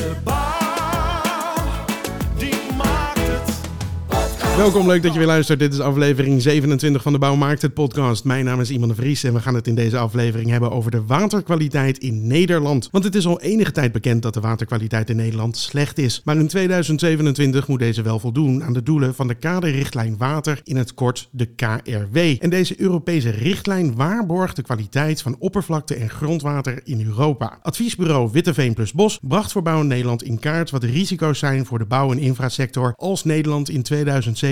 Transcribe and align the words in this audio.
De 0.00 0.14
bouw, 0.24 0.39
Welkom, 4.60 4.86
leuk 4.86 5.02
dat 5.02 5.12
je 5.12 5.18
weer 5.18 5.28
luistert. 5.28 5.58
Dit 5.58 5.72
is 5.72 5.80
aflevering 5.80 6.42
27 6.42 7.02
van 7.02 7.12
de 7.12 7.18
Bouwmarkt, 7.18 7.62
het 7.62 7.74
podcast. 7.74 8.24
Mijn 8.24 8.44
naam 8.44 8.60
is 8.60 8.70
Iman 8.70 8.88
de 8.88 8.94
Vries 8.94 9.24
en 9.24 9.32
we 9.32 9.40
gaan 9.40 9.54
het 9.54 9.66
in 9.66 9.74
deze 9.74 9.98
aflevering 9.98 10.50
hebben 10.50 10.70
over 10.70 10.90
de 10.90 11.04
waterkwaliteit 11.04 11.98
in 11.98 12.26
Nederland. 12.26 12.88
Want 12.90 13.04
het 13.04 13.14
is 13.14 13.26
al 13.26 13.40
enige 13.40 13.72
tijd 13.72 13.92
bekend 13.92 14.22
dat 14.22 14.34
de 14.34 14.40
waterkwaliteit 14.40 15.10
in 15.10 15.16
Nederland 15.16 15.56
slecht 15.56 15.98
is. 15.98 16.20
Maar 16.24 16.36
in 16.36 16.48
2027 16.48 17.68
moet 17.68 17.78
deze 17.78 18.02
wel 18.02 18.18
voldoen 18.18 18.64
aan 18.64 18.72
de 18.72 18.82
doelen 18.82 19.14
van 19.14 19.28
de 19.28 19.34
kaderrichtlijn 19.34 20.16
water, 20.18 20.60
in 20.64 20.76
het 20.76 20.94
kort 20.94 21.28
de 21.30 21.46
KRW. 21.46 22.16
En 22.16 22.50
deze 22.50 22.80
Europese 22.80 23.30
richtlijn 23.30 23.94
waarborgt 23.94 24.56
de 24.56 24.62
kwaliteit 24.62 25.22
van 25.22 25.36
oppervlakte 25.38 25.94
en 25.94 26.10
grondwater 26.10 26.80
in 26.84 27.06
Europa. 27.06 27.58
Adviesbureau 27.62 28.30
Witteveen 28.32 28.74
plus 28.74 28.92
Bos 28.92 29.18
bracht 29.22 29.52
voor 29.52 29.62
Bouw 29.62 29.82
Nederland 29.82 30.22
in 30.22 30.38
kaart 30.38 30.70
wat 30.70 30.80
de 30.80 30.86
risico's 30.86 31.38
zijn 31.38 31.66
voor 31.66 31.78
de 31.78 31.86
bouw- 31.86 32.12
en 32.12 32.18
infrasector 32.18 32.94
als 32.96 33.24
Nederland 33.24 33.68
in 33.68 33.82
2027 33.82 34.48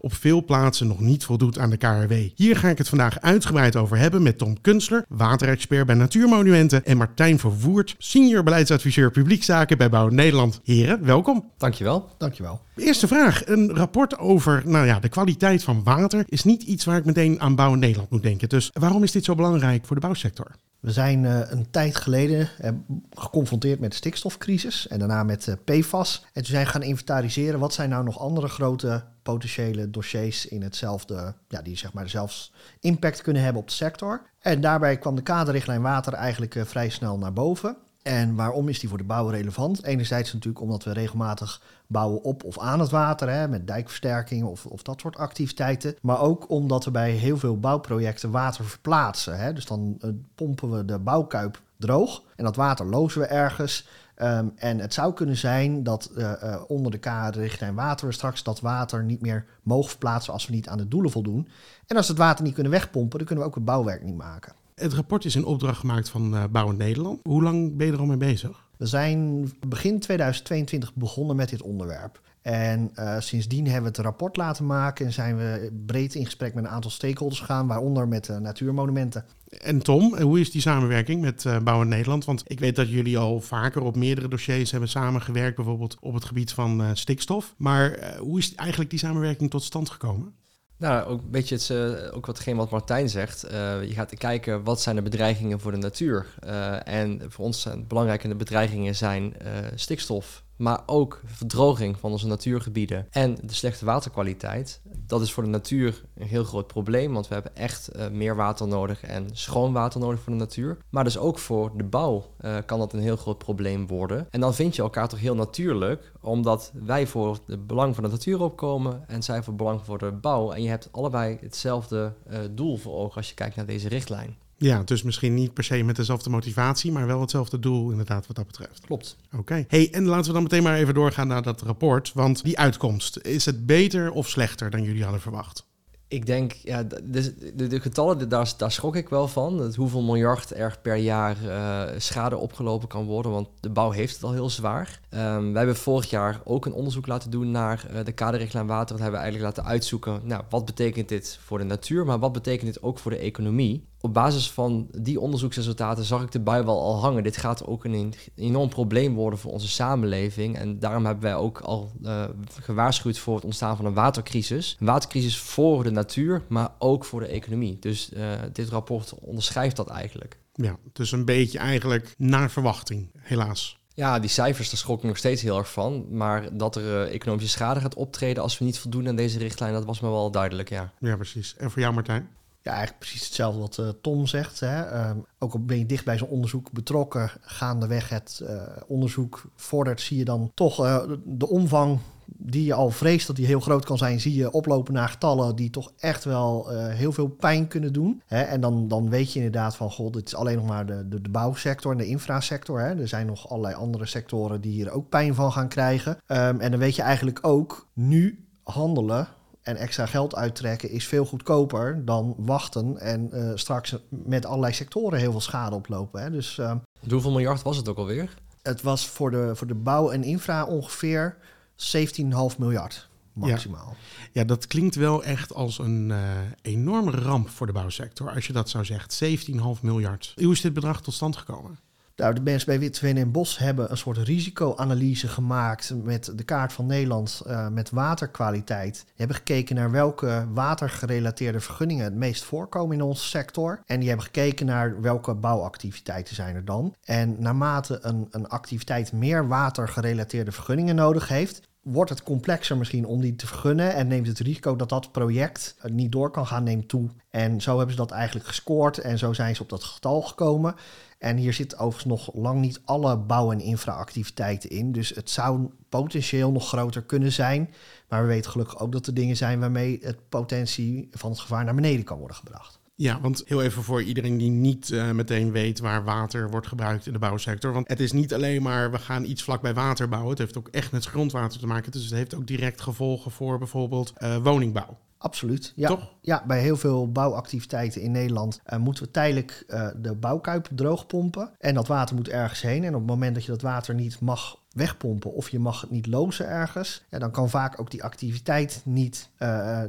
op 0.00 0.14
veel 0.14 0.44
plaatsen 0.44 0.86
nog 0.86 1.00
niet 1.00 1.24
voldoet 1.24 1.58
aan 1.58 1.70
de 1.70 1.76
KRW. 1.76 2.12
Hier 2.34 2.56
ga 2.56 2.68
ik 2.68 2.78
het 2.78 2.88
vandaag 2.88 3.20
uitgebreid 3.20 3.76
over 3.76 3.96
hebben 3.96 4.22
met 4.22 4.38
Tom 4.38 4.60
Kunstler, 4.60 5.04
waterexpert 5.08 5.86
bij 5.86 5.94
Natuurmonumenten 5.94 6.84
en 6.84 6.96
Martijn 6.96 7.38
Vervoert, 7.38 7.94
senior 7.98 8.42
beleidsadviseur 8.42 9.10
publiekzaken 9.10 9.78
bij 9.78 9.88
Bouw 9.88 10.08
Nederland. 10.08 10.60
Heren, 10.64 11.04
welkom. 11.04 11.50
Dankjewel. 11.58 12.08
Dankjewel. 12.18 12.60
Eerste 12.76 13.06
vraag. 13.06 13.46
Een 13.46 13.74
rapport 13.74 14.18
over 14.18 14.62
nou 14.64 14.86
ja, 14.86 15.00
de 15.00 15.08
kwaliteit 15.08 15.64
van 15.64 15.82
water 15.84 16.24
is 16.28 16.44
niet 16.44 16.62
iets 16.62 16.84
waar 16.84 16.96
ik 16.96 17.04
meteen 17.04 17.40
aan 17.40 17.54
Bouw 17.54 17.74
Nederland 17.74 18.10
moet 18.10 18.22
denken. 18.22 18.48
Dus 18.48 18.70
waarom 18.72 19.02
is 19.02 19.12
dit 19.12 19.24
zo 19.24 19.34
belangrijk 19.34 19.86
voor 19.86 19.96
de 19.96 20.02
bouwsector? 20.02 20.50
We 20.84 20.92
zijn 20.92 21.24
eh, 21.24 21.40
een 21.50 21.70
tijd 21.70 21.96
geleden 21.96 22.48
eh, 22.58 22.70
geconfronteerd 23.10 23.80
met 23.80 23.90
de 23.90 23.96
stikstofcrisis 23.96 24.88
en 24.88 24.98
daarna 24.98 25.22
met 25.22 25.48
eh, 25.48 25.54
PFAS. 25.64 26.24
En 26.32 26.42
toen 26.42 26.44
zijn 26.44 26.64
we 26.64 26.70
gaan 26.70 26.82
inventariseren 26.82 27.60
wat 27.60 27.74
zijn 27.74 27.90
nou 27.90 28.04
nog 28.04 28.18
andere 28.18 28.48
grote 28.48 29.04
potentiële 29.22 29.90
dossiers 29.90 30.46
in 30.46 30.62
hetzelfde, 30.62 31.34
ja, 31.48 31.62
die 31.62 31.76
zeg 31.76 31.92
maar 31.92 32.08
zelfs 32.08 32.52
impact 32.80 33.22
kunnen 33.22 33.42
hebben 33.42 33.62
op 33.62 33.68
de 33.68 33.74
sector. 33.74 34.22
En 34.40 34.60
daarbij 34.60 34.98
kwam 34.98 35.14
de 35.14 35.22
kaderrichtlijn 35.22 35.82
water 35.82 36.12
eigenlijk 36.12 36.56
vrij 36.64 36.88
snel 36.88 37.18
naar 37.18 37.32
boven. 37.32 37.76
En 38.02 38.34
waarom 38.34 38.68
is 38.68 38.80
die 38.80 38.88
voor 38.88 38.98
de 38.98 39.04
bouw 39.04 39.28
relevant? 39.28 39.84
Enerzijds 39.84 40.32
natuurlijk 40.32 40.64
omdat 40.64 40.84
we 40.84 40.92
regelmatig 40.92 41.60
bouwen 41.86 42.22
op 42.22 42.44
of 42.44 42.58
aan 42.58 42.80
het 42.80 42.90
water, 42.90 43.30
hè, 43.30 43.48
met 43.48 43.66
dijkversterking 43.66 44.44
of, 44.44 44.66
of 44.66 44.82
dat 44.82 45.00
soort 45.00 45.16
activiteiten. 45.16 45.94
Maar 46.02 46.20
ook 46.20 46.50
omdat 46.50 46.84
we 46.84 46.90
bij 46.90 47.10
heel 47.10 47.38
veel 47.38 47.58
bouwprojecten 47.58 48.30
water 48.30 48.64
verplaatsen. 48.64 49.38
Hè. 49.38 49.52
Dus 49.52 49.66
dan 49.66 49.96
eh, 50.00 50.10
pompen 50.34 50.70
we 50.70 50.84
de 50.84 50.98
bouwkuip 50.98 51.60
droog 51.76 52.22
en 52.36 52.44
dat 52.44 52.56
water 52.56 52.86
lozen 52.86 53.20
we 53.20 53.26
ergens. 53.26 53.88
Um, 54.22 54.52
en 54.56 54.78
het 54.78 54.94
zou 54.94 55.12
kunnen 55.12 55.36
zijn 55.36 55.82
dat 55.82 56.10
uh, 56.16 56.32
uh, 56.42 56.62
onder 56.66 56.92
de 56.92 56.98
KR-richtlijn 56.98 57.74
water 57.74 58.06
we 58.06 58.12
straks 58.12 58.42
dat 58.42 58.60
water 58.60 59.04
niet 59.04 59.20
meer 59.20 59.44
mogen 59.62 59.90
verplaatsen 59.90 60.32
als 60.32 60.46
we 60.46 60.54
niet 60.54 60.68
aan 60.68 60.78
de 60.78 60.88
doelen 60.88 61.10
voldoen. 61.10 61.48
En 61.86 61.96
als 61.96 62.06
we 62.06 62.12
het 62.12 62.22
water 62.22 62.44
niet 62.44 62.54
kunnen 62.54 62.72
wegpompen, 62.72 63.18
dan 63.18 63.26
kunnen 63.26 63.44
we 63.44 63.50
ook 63.50 63.56
het 63.56 63.64
bouwwerk 63.64 64.02
niet 64.02 64.16
maken. 64.16 64.52
Het 64.74 64.92
rapport 64.92 65.24
is 65.24 65.36
in 65.36 65.44
opdracht 65.44 65.78
gemaakt 65.78 66.08
van 66.08 66.48
Bouw 66.50 66.70
Nederland. 66.70 67.20
Hoe 67.22 67.42
lang 67.42 67.76
ben 67.76 67.86
je 67.86 67.92
er 67.92 67.98
al 67.98 68.06
mee 68.06 68.16
bezig? 68.16 68.63
We 68.84 68.90
zijn 68.90 69.52
begin 69.66 69.98
2022 69.98 70.94
begonnen 70.94 71.36
met 71.36 71.48
dit 71.48 71.62
onderwerp. 71.62 72.20
En 72.42 72.90
uh, 72.98 73.20
sindsdien 73.20 73.64
hebben 73.64 73.82
we 73.82 73.96
het 73.96 74.06
rapport 74.06 74.36
laten 74.36 74.66
maken 74.66 75.06
en 75.06 75.12
zijn 75.12 75.36
we 75.36 75.72
breed 75.86 76.14
in 76.14 76.24
gesprek 76.24 76.54
met 76.54 76.64
een 76.64 76.70
aantal 76.70 76.90
stakeholders 76.90 77.40
gegaan, 77.40 77.66
waaronder 77.66 78.08
met 78.08 78.28
uh, 78.28 78.36
natuurmonumenten. 78.36 79.24
En 79.48 79.78
Tom, 79.78 80.18
hoe 80.20 80.40
is 80.40 80.50
die 80.50 80.60
samenwerking 80.60 81.20
met 81.20 81.44
uh, 81.44 81.58
Bouw 81.58 81.82
in 81.82 81.88
Nederland? 81.88 82.24
Want 82.24 82.42
ik 82.46 82.60
weet 82.60 82.76
dat 82.76 82.90
jullie 82.90 83.18
al 83.18 83.40
vaker 83.40 83.82
op 83.82 83.96
meerdere 83.96 84.28
dossiers 84.28 84.70
hebben 84.70 84.88
samengewerkt, 84.88 85.56
bijvoorbeeld 85.56 85.96
op 86.00 86.14
het 86.14 86.24
gebied 86.24 86.52
van 86.52 86.96
stikstof. 86.96 87.54
Maar 87.56 88.14
hoe 88.18 88.38
is 88.38 88.54
eigenlijk 88.54 88.90
die 88.90 88.98
samenwerking 88.98 89.50
tot 89.50 89.62
stand 89.62 89.90
gekomen? 89.90 90.34
Nou, 90.76 91.08
ook 91.08 91.22
een 91.22 91.30
beetje 91.30 91.54
het, 91.54 91.68
uh, 91.68 92.16
ook 92.16 92.26
watgeen 92.26 92.56
wat 92.56 92.70
Martijn 92.70 93.08
zegt. 93.08 93.44
Uh, 93.44 93.50
je 93.82 93.92
gaat 93.94 94.14
kijken 94.14 94.64
wat 94.64 94.80
zijn 94.80 94.96
de 94.96 95.02
bedreigingen 95.02 95.60
voor 95.60 95.72
de 95.72 95.78
natuur. 95.78 96.26
Uh, 96.46 96.88
en 96.88 97.22
voor 97.28 97.44
ons 97.44 97.60
zijn 97.60 97.86
belangrijke 97.86 98.34
bedreigingen 98.34 98.94
zijn 98.94 99.36
stikstof, 99.74 100.43
maar 100.56 100.82
ook 100.86 101.22
verdroging 101.24 101.98
van 101.98 102.10
onze 102.10 102.26
natuurgebieden 102.26 103.06
en 103.10 103.38
de 103.42 103.54
slechte 103.54 103.84
waterkwaliteit. 103.84 104.80
Dat 105.06 105.20
is 105.20 105.32
voor 105.32 105.42
de 105.42 105.48
natuur 105.48 106.04
een 106.14 106.26
heel 106.26 106.44
groot 106.44 106.66
probleem, 106.66 107.12
want 107.12 107.28
we 107.28 107.34
hebben 107.34 107.56
echt 107.56 107.96
uh, 107.96 108.08
meer 108.08 108.36
water 108.36 108.68
nodig 108.68 109.02
en 109.02 109.28
schoon 109.32 109.72
water 109.72 110.00
nodig 110.00 110.20
voor 110.20 110.32
de 110.32 110.38
natuur. 110.38 110.76
Maar 110.90 111.04
dus 111.04 111.18
ook 111.18 111.38
voor 111.38 111.72
de 111.76 111.84
bouw 111.84 112.24
uh, 112.40 112.56
kan 112.66 112.78
dat 112.78 112.92
een 112.92 113.00
heel 113.00 113.16
groot 113.16 113.38
probleem 113.38 113.86
worden. 113.86 114.26
En 114.30 114.40
dan 114.40 114.54
vind 114.54 114.76
je 114.76 114.82
elkaar 114.82 115.08
toch 115.08 115.20
heel 115.20 115.34
natuurlijk, 115.34 116.12
omdat 116.20 116.72
wij 116.74 117.06
voor 117.06 117.38
het 117.46 117.66
belang 117.66 117.94
van 117.94 118.04
de 118.04 118.10
natuur 118.10 118.40
opkomen 118.40 119.04
en 119.08 119.22
zij 119.22 119.36
voor 119.36 119.52
het 119.52 119.56
belang 119.56 119.80
voor 119.84 119.98
de 119.98 120.12
bouw. 120.12 120.52
En 120.52 120.62
je 120.62 120.68
hebt 120.68 120.88
allebei 120.92 121.38
hetzelfde 121.40 122.12
uh, 122.30 122.38
doel 122.50 122.76
voor 122.76 122.94
ogen 122.94 123.16
als 123.16 123.28
je 123.28 123.34
kijkt 123.34 123.56
naar 123.56 123.66
deze 123.66 123.88
richtlijn. 123.88 124.36
Ja, 124.56 124.82
dus 124.82 125.02
misschien 125.02 125.34
niet 125.34 125.54
per 125.54 125.64
se 125.64 125.82
met 125.82 125.96
dezelfde 125.96 126.30
motivatie, 126.30 126.92
maar 126.92 127.06
wel 127.06 127.20
hetzelfde 127.20 127.58
doel 127.58 127.90
inderdaad 127.90 128.26
wat 128.26 128.36
dat 128.36 128.46
betreft. 128.46 128.80
Klopt. 128.86 129.16
Oké. 129.26 129.36
Okay. 129.36 129.64
Hey, 129.68 129.88
en 129.92 130.04
laten 130.04 130.26
we 130.26 130.32
dan 130.32 130.42
meteen 130.42 130.62
maar 130.62 130.76
even 130.76 130.94
doorgaan 130.94 131.28
naar 131.28 131.42
dat 131.42 131.62
rapport. 131.62 132.12
Want 132.12 132.44
die 132.44 132.58
uitkomst, 132.58 133.18
is 133.18 133.44
het 133.44 133.66
beter 133.66 134.12
of 134.12 134.28
slechter 134.28 134.70
dan 134.70 134.82
jullie 134.82 135.02
hadden 135.02 135.20
verwacht? 135.20 135.66
Ik 136.08 136.26
denk, 136.26 136.52
ja, 136.52 136.82
de, 136.82 137.52
de, 137.54 137.66
de 137.66 137.80
getallen, 137.80 138.28
daar, 138.28 138.52
daar 138.56 138.72
schrok 138.72 138.96
ik 138.96 139.08
wel 139.08 139.28
van. 139.28 139.58
Het 139.58 139.74
hoeveel 139.74 140.02
miljard 140.02 140.56
er 140.56 140.78
per 140.82 140.96
jaar 140.96 141.36
uh, 141.44 141.98
schade 142.00 142.36
opgelopen 142.36 142.88
kan 142.88 143.04
worden. 143.04 143.32
Want 143.32 143.48
de 143.60 143.70
bouw 143.70 143.90
heeft 143.90 144.14
het 144.14 144.24
al 144.24 144.32
heel 144.32 144.50
zwaar. 144.50 145.00
Um, 145.10 145.52
wij 145.52 145.62
hebben 145.64 145.76
vorig 145.76 146.10
jaar 146.10 146.40
ook 146.44 146.66
een 146.66 146.72
onderzoek 146.72 147.06
laten 147.06 147.30
doen 147.30 147.50
naar 147.50 147.86
uh, 147.92 148.04
de 148.04 148.12
kaderrichtlijn 148.12 148.66
water. 148.66 148.94
Dat 148.94 149.00
hebben 149.00 149.20
we 149.20 149.26
eigenlijk 149.26 149.56
laten 149.56 149.72
uitzoeken. 149.72 150.20
Nou, 150.24 150.42
wat 150.48 150.64
betekent 150.64 151.08
dit 151.08 151.38
voor 151.44 151.58
de 151.58 151.64
natuur, 151.64 152.04
maar 152.04 152.18
wat 152.18 152.32
betekent 152.32 152.72
dit 152.72 152.82
ook 152.82 152.98
voor 152.98 153.10
de 153.10 153.16
economie? 153.16 153.84
Op 154.04 154.14
basis 154.14 154.50
van 154.50 154.88
die 154.90 155.20
onderzoeksresultaten 155.20 156.04
zag 156.04 156.22
ik 156.22 156.32
de 156.32 156.40
bui 156.40 156.64
wel 156.64 156.80
al 156.80 157.00
hangen. 157.00 157.22
Dit 157.22 157.36
gaat 157.36 157.66
ook 157.66 157.84
een 157.84 158.14
enorm 158.34 158.68
probleem 158.68 159.14
worden 159.14 159.38
voor 159.38 159.52
onze 159.52 159.68
samenleving. 159.68 160.56
En 160.56 160.78
daarom 160.78 161.04
hebben 161.04 161.24
wij 161.24 161.34
ook 161.34 161.60
al 161.60 161.92
uh, 162.02 162.24
gewaarschuwd 162.60 163.18
voor 163.18 163.34
het 163.34 163.44
ontstaan 163.44 163.76
van 163.76 163.84
een 163.84 163.94
watercrisis. 163.94 164.76
Een 164.80 164.86
watercrisis 164.86 165.38
voor 165.38 165.82
de 165.82 165.90
natuur, 165.90 166.42
maar 166.48 166.68
ook 166.78 167.04
voor 167.04 167.20
de 167.20 167.26
economie. 167.26 167.78
Dus 167.78 168.10
uh, 168.12 168.32
dit 168.52 168.68
rapport 168.68 169.14
onderschrijft 169.20 169.76
dat 169.76 169.88
eigenlijk. 169.88 170.38
Ja, 170.52 170.76
dus 170.92 171.12
een 171.12 171.24
beetje 171.24 171.58
eigenlijk 171.58 172.14
naar 172.18 172.50
verwachting, 172.50 173.10
helaas. 173.18 173.78
Ja, 173.94 174.18
die 174.18 174.30
cijfers, 174.30 174.70
daar 174.70 174.78
schrok 174.78 174.98
ik 174.98 175.04
nog 175.04 175.16
steeds 175.16 175.42
heel 175.42 175.58
erg 175.58 175.72
van. 175.72 176.06
Maar 176.10 176.56
dat 176.56 176.76
er 176.76 176.82
uh, 176.82 177.14
economische 177.14 177.50
schade 177.50 177.80
gaat 177.80 177.94
optreden 177.94 178.42
als 178.42 178.58
we 178.58 178.64
niet 178.64 178.78
voldoen 178.78 179.08
aan 179.08 179.16
deze 179.16 179.38
richtlijn, 179.38 179.72
dat 179.72 179.84
was 179.84 180.00
me 180.00 180.08
wel 180.08 180.30
duidelijk, 180.30 180.68
ja. 180.68 180.92
Ja, 180.98 181.16
precies. 181.16 181.56
En 181.56 181.70
voor 181.70 181.80
jou, 181.80 181.94
Martijn? 181.94 182.28
Ja, 182.64 182.70
eigenlijk 182.70 182.98
precies 182.98 183.24
hetzelfde 183.24 183.60
wat 183.60 183.78
uh, 183.80 183.88
Tom 184.00 184.26
zegt. 184.26 184.60
Hè. 184.60 185.08
Um, 185.08 185.24
ook 185.38 185.52
al 185.52 185.64
ben 185.64 185.78
je 185.78 185.86
dicht 185.86 186.04
bij 186.04 186.18
zo'n 186.18 186.28
onderzoek 186.28 186.72
betrokken, 186.72 187.30
gaandeweg 187.40 188.08
het 188.08 188.40
uh, 188.42 188.62
onderzoek 188.86 189.44
vordert, 189.56 190.00
zie 190.00 190.18
je 190.18 190.24
dan 190.24 190.50
toch 190.54 190.84
uh, 190.84 191.02
de 191.24 191.48
omvang 191.48 191.98
die 192.26 192.64
je 192.64 192.74
al 192.74 192.90
vreest 192.90 193.26
dat 193.26 193.36
die 193.36 193.46
heel 193.46 193.60
groot 193.60 193.84
kan 193.84 193.98
zijn, 193.98 194.20
zie 194.20 194.34
je 194.34 194.50
oplopen 194.50 194.94
naar 194.94 195.08
getallen 195.08 195.56
die 195.56 195.70
toch 195.70 195.92
echt 195.98 196.24
wel 196.24 196.68
heel 196.70 197.12
veel 197.12 197.28
pijn 197.28 197.68
kunnen 197.68 197.92
doen. 197.92 198.22
Hè? 198.26 198.42
En 198.42 198.60
dan, 198.60 198.88
dan 198.88 199.10
weet 199.10 199.32
je 199.32 199.38
inderdaad 199.38 199.76
van, 199.76 199.90
god, 199.90 200.12
dit 200.12 200.26
is 200.26 200.34
alleen 200.34 200.56
nog 200.56 200.66
maar 200.66 200.86
de, 200.86 201.08
de, 201.08 201.30
bouwsector 201.30 201.92
en 201.92 201.98
de 201.98 202.06
infrasector. 202.06 202.80
Hè? 202.80 203.00
Er 203.00 203.08
zijn 203.08 203.26
nog 203.26 203.48
allerlei 203.48 203.74
andere 203.74 204.06
sectoren 204.06 204.60
die 204.60 204.72
hier 204.72 204.90
ook 204.90 205.08
pijn 205.08 205.34
van 205.34 205.52
gaan 205.52 205.68
krijgen. 205.68 206.12
Um, 206.12 206.60
en 206.60 206.70
dan 206.70 206.80
weet 206.80 206.96
je 206.96 207.02
eigenlijk 207.02 207.38
ook, 207.42 207.88
nu 207.92 208.44
handelen 208.62 209.28
en 209.64 209.76
extra 209.76 210.06
geld 210.06 210.34
uittrekken 210.34 210.90
is 210.90 211.06
veel 211.06 211.24
goedkoper 211.24 212.04
dan 212.04 212.34
wachten 212.38 212.98
en 212.98 213.30
uh, 213.32 213.50
straks 213.54 213.96
met 214.08 214.46
allerlei 214.46 214.72
sectoren 214.72 215.18
heel 215.18 215.30
veel 215.30 215.40
schade 215.40 215.74
oplopen. 215.74 216.22
Hè? 216.22 216.30
Dus, 216.30 216.58
uh, 216.58 216.74
Hoeveel 217.10 217.30
miljard 217.30 217.62
was 217.62 217.76
het 217.76 217.88
ook 217.88 217.96
alweer? 217.96 218.34
Het 218.62 218.82
was 218.82 219.08
voor 219.08 219.30
de, 219.30 219.56
voor 219.56 219.66
de 219.66 219.74
bouw 219.74 220.10
en 220.10 220.24
infra 220.24 220.64
ongeveer 220.64 221.36
17,5 221.76 222.58
miljard 222.58 223.08
maximaal. 223.32 223.96
Ja. 223.98 224.28
ja, 224.32 224.44
dat 224.44 224.66
klinkt 224.66 224.94
wel 224.94 225.24
echt 225.24 225.54
als 225.54 225.78
een 225.78 226.08
uh, 226.10 226.18
enorme 226.62 227.10
ramp 227.10 227.48
voor 227.48 227.66
de 227.66 227.72
bouwsector, 227.72 228.30
als 228.30 228.46
je 228.46 228.52
dat 228.52 228.68
zo 228.68 228.82
zegt. 228.82 229.24
17,5 229.24 229.80
miljard. 229.82 230.32
Hoe 230.34 230.52
is 230.52 230.60
dit 230.60 230.72
bedrag 230.72 231.02
tot 231.02 231.14
stand 231.14 231.36
gekomen? 231.36 231.78
Nou, 232.16 232.34
de 232.34 232.40
mensen 232.40 232.68
bij 232.68 232.78
Witveen 232.78 233.16
en 233.16 233.30
Bos 233.30 233.58
hebben 233.58 233.90
een 233.90 233.96
soort 233.96 234.18
risicoanalyse 234.18 235.28
gemaakt 235.28 235.94
met 236.02 236.32
de 236.36 236.44
kaart 236.44 236.72
van 236.72 236.86
Nederland 236.86 237.42
uh, 237.46 237.68
met 237.68 237.90
waterkwaliteit. 237.90 238.94
Die 238.94 239.12
hebben 239.16 239.36
gekeken 239.36 239.76
naar 239.76 239.90
welke 239.90 240.46
watergerelateerde 240.52 241.60
vergunningen 241.60 242.04
het 242.04 242.14
meest 242.14 242.44
voorkomen 242.44 242.96
in 242.96 243.02
onze 243.02 243.24
sector. 243.28 243.80
En 243.86 243.98
die 243.98 244.08
hebben 244.08 244.26
gekeken 244.26 244.66
naar 244.66 245.00
welke 245.00 245.34
bouwactiviteiten 245.34 246.34
zijn 246.34 246.54
er 246.54 246.64
dan. 246.64 246.94
En 247.04 247.36
naarmate 247.38 247.98
een, 248.02 248.28
een 248.30 248.48
activiteit 248.48 249.12
meer 249.12 249.48
watergerelateerde 249.48 250.52
vergunningen 250.52 250.94
nodig 250.94 251.28
heeft, 251.28 251.60
wordt 251.84 252.10
het 252.10 252.22
complexer 252.22 252.76
misschien 252.76 253.06
om 253.06 253.20
die 253.20 253.36
te 253.36 253.46
vergunnen 253.46 253.94
en 253.94 254.08
neemt 254.08 254.26
het 254.26 254.38
risico 254.38 254.76
dat 254.76 254.88
dat 254.88 255.12
project 255.12 255.76
eh, 255.78 255.90
niet 255.90 256.12
door 256.12 256.30
kan 256.30 256.46
gaan 256.46 256.64
neemt 256.64 256.88
toe. 256.88 257.08
En 257.30 257.60
zo 257.60 257.76
hebben 257.76 257.94
ze 257.94 258.00
dat 258.00 258.10
eigenlijk 258.10 258.46
gescoord 258.46 258.98
en 258.98 259.18
zo 259.18 259.32
zijn 259.32 259.56
ze 259.56 259.62
op 259.62 259.68
dat 259.68 259.84
getal 259.84 260.22
gekomen. 260.22 260.74
En 261.18 261.36
hier 261.36 261.52
zit 261.52 261.78
overigens 261.78 262.04
nog 262.04 262.34
lang 262.34 262.60
niet 262.60 262.80
alle 262.84 263.16
bouw- 263.16 263.52
en 263.52 263.60
infraactiviteiten 263.60 264.70
in. 264.70 264.92
Dus 264.92 265.08
het 265.08 265.30
zou 265.30 265.70
potentieel 265.88 266.52
nog 266.52 266.68
groter 266.68 267.02
kunnen 267.02 267.32
zijn. 267.32 267.74
Maar 268.08 268.22
we 268.22 268.28
weten 268.28 268.50
gelukkig 268.50 268.78
ook 268.78 268.92
dat 268.92 269.06
er 269.06 269.14
dingen 269.14 269.36
zijn 269.36 269.60
waarmee 269.60 269.98
het 270.02 270.28
potentie 270.28 271.08
van 271.10 271.30
het 271.30 271.40
gevaar 271.40 271.64
naar 271.64 271.74
beneden 271.74 272.04
kan 272.04 272.18
worden 272.18 272.36
gebracht. 272.36 272.82
Ja, 272.96 273.20
want 273.20 273.42
heel 273.46 273.62
even 273.62 273.82
voor 273.82 274.02
iedereen 274.02 274.36
die 274.36 274.50
niet 274.50 274.90
eh, 274.90 275.10
meteen 275.10 275.52
weet 275.52 275.78
waar 275.78 276.04
water 276.04 276.50
wordt 276.50 276.66
gebruikt 276.66 277.06
in 277.06 277.12
de 277.12 277.18
bouwsector. 277.18 277.72
Want 277.72 277.88
het 277.88 278.00
is 278.00 278.12
niet 278.12 278.34
alleen 278.34 278.62
maar 278.62 278.90
we 278.90 278.98
gaan 278.98 279.24
iets 279.24 279.42
vlak 279.42 279.62
bij 279.62 279.74
water 279.74 280.08
bouwen. 280.08 280.30
Het 280.30 280.38
heeft 280.38 280.58
ook 280.58 280.68
echt 280.68 280.92
met 280.92 281.04
grondwater 281.04 281.60
te 281.60 281.66
maken. 281.66 281.92
Dus 281.92 282.04
het 282.04 282.12
heeft 282.12 282.34
ook 282.34 282.46
direct 282.46 282.80
gevolgen 282.80 283.30
voor 283.30 283.58
bijvoorbeeld 283.58 284.12
eh, 284.16 284.36
woningbouw. 284.36 284.98
Absoluut. 285.18 285.72
Ja, 285.76 285.88
Toch? 285.88 286.14
ja, 286.20 286.44
bij 286.46 286.60
heel 286.60 286.76
veel 286.76 287.12
bouwactiviteiten 287.12 288.00
in 288.00 288.10
Nederland 288.10 288.60
eh, 288.64 288.78
moeten 288.78 289.04
we 289.04 289.10
tijdelijk 289.10 289.64
de 289.96 290.14
bouwkuip 290.14 290.68
droogpompen. 290.74 291.50
En 291.58 291.74
dat 291.74 291.86
water 291.86 292.16
moet 292.16 292.28
ergens 292.28 292.62
heen. 292.62 292.84
En 292.84 292.94
op 292.94 293.00
het 293.00 293.10
moment 293.10 293.34
dat 293.34 293.44
je 293.44 293.50
dat 293.50 293.62
water 293.62 293.94
niet 293.94 294.20
mag 294.20 294.58
wegpompen 294.72 295.32
of 295.32 295.48
je 295.48 295.58
mag 295.58 295.80
het 295.80 295.90
niet 295.90 296.06
lozen 296.06 296.48
ergens, 296.48 297.04
ja, 297.10 297.18
dan 297.18 297.30
kan 297.30 297.50
vaak 297.50 297.80
ook 297.80 297.90
die 297.90 298.04
activiteit 298.04 298.82
niet, 298.84 299.30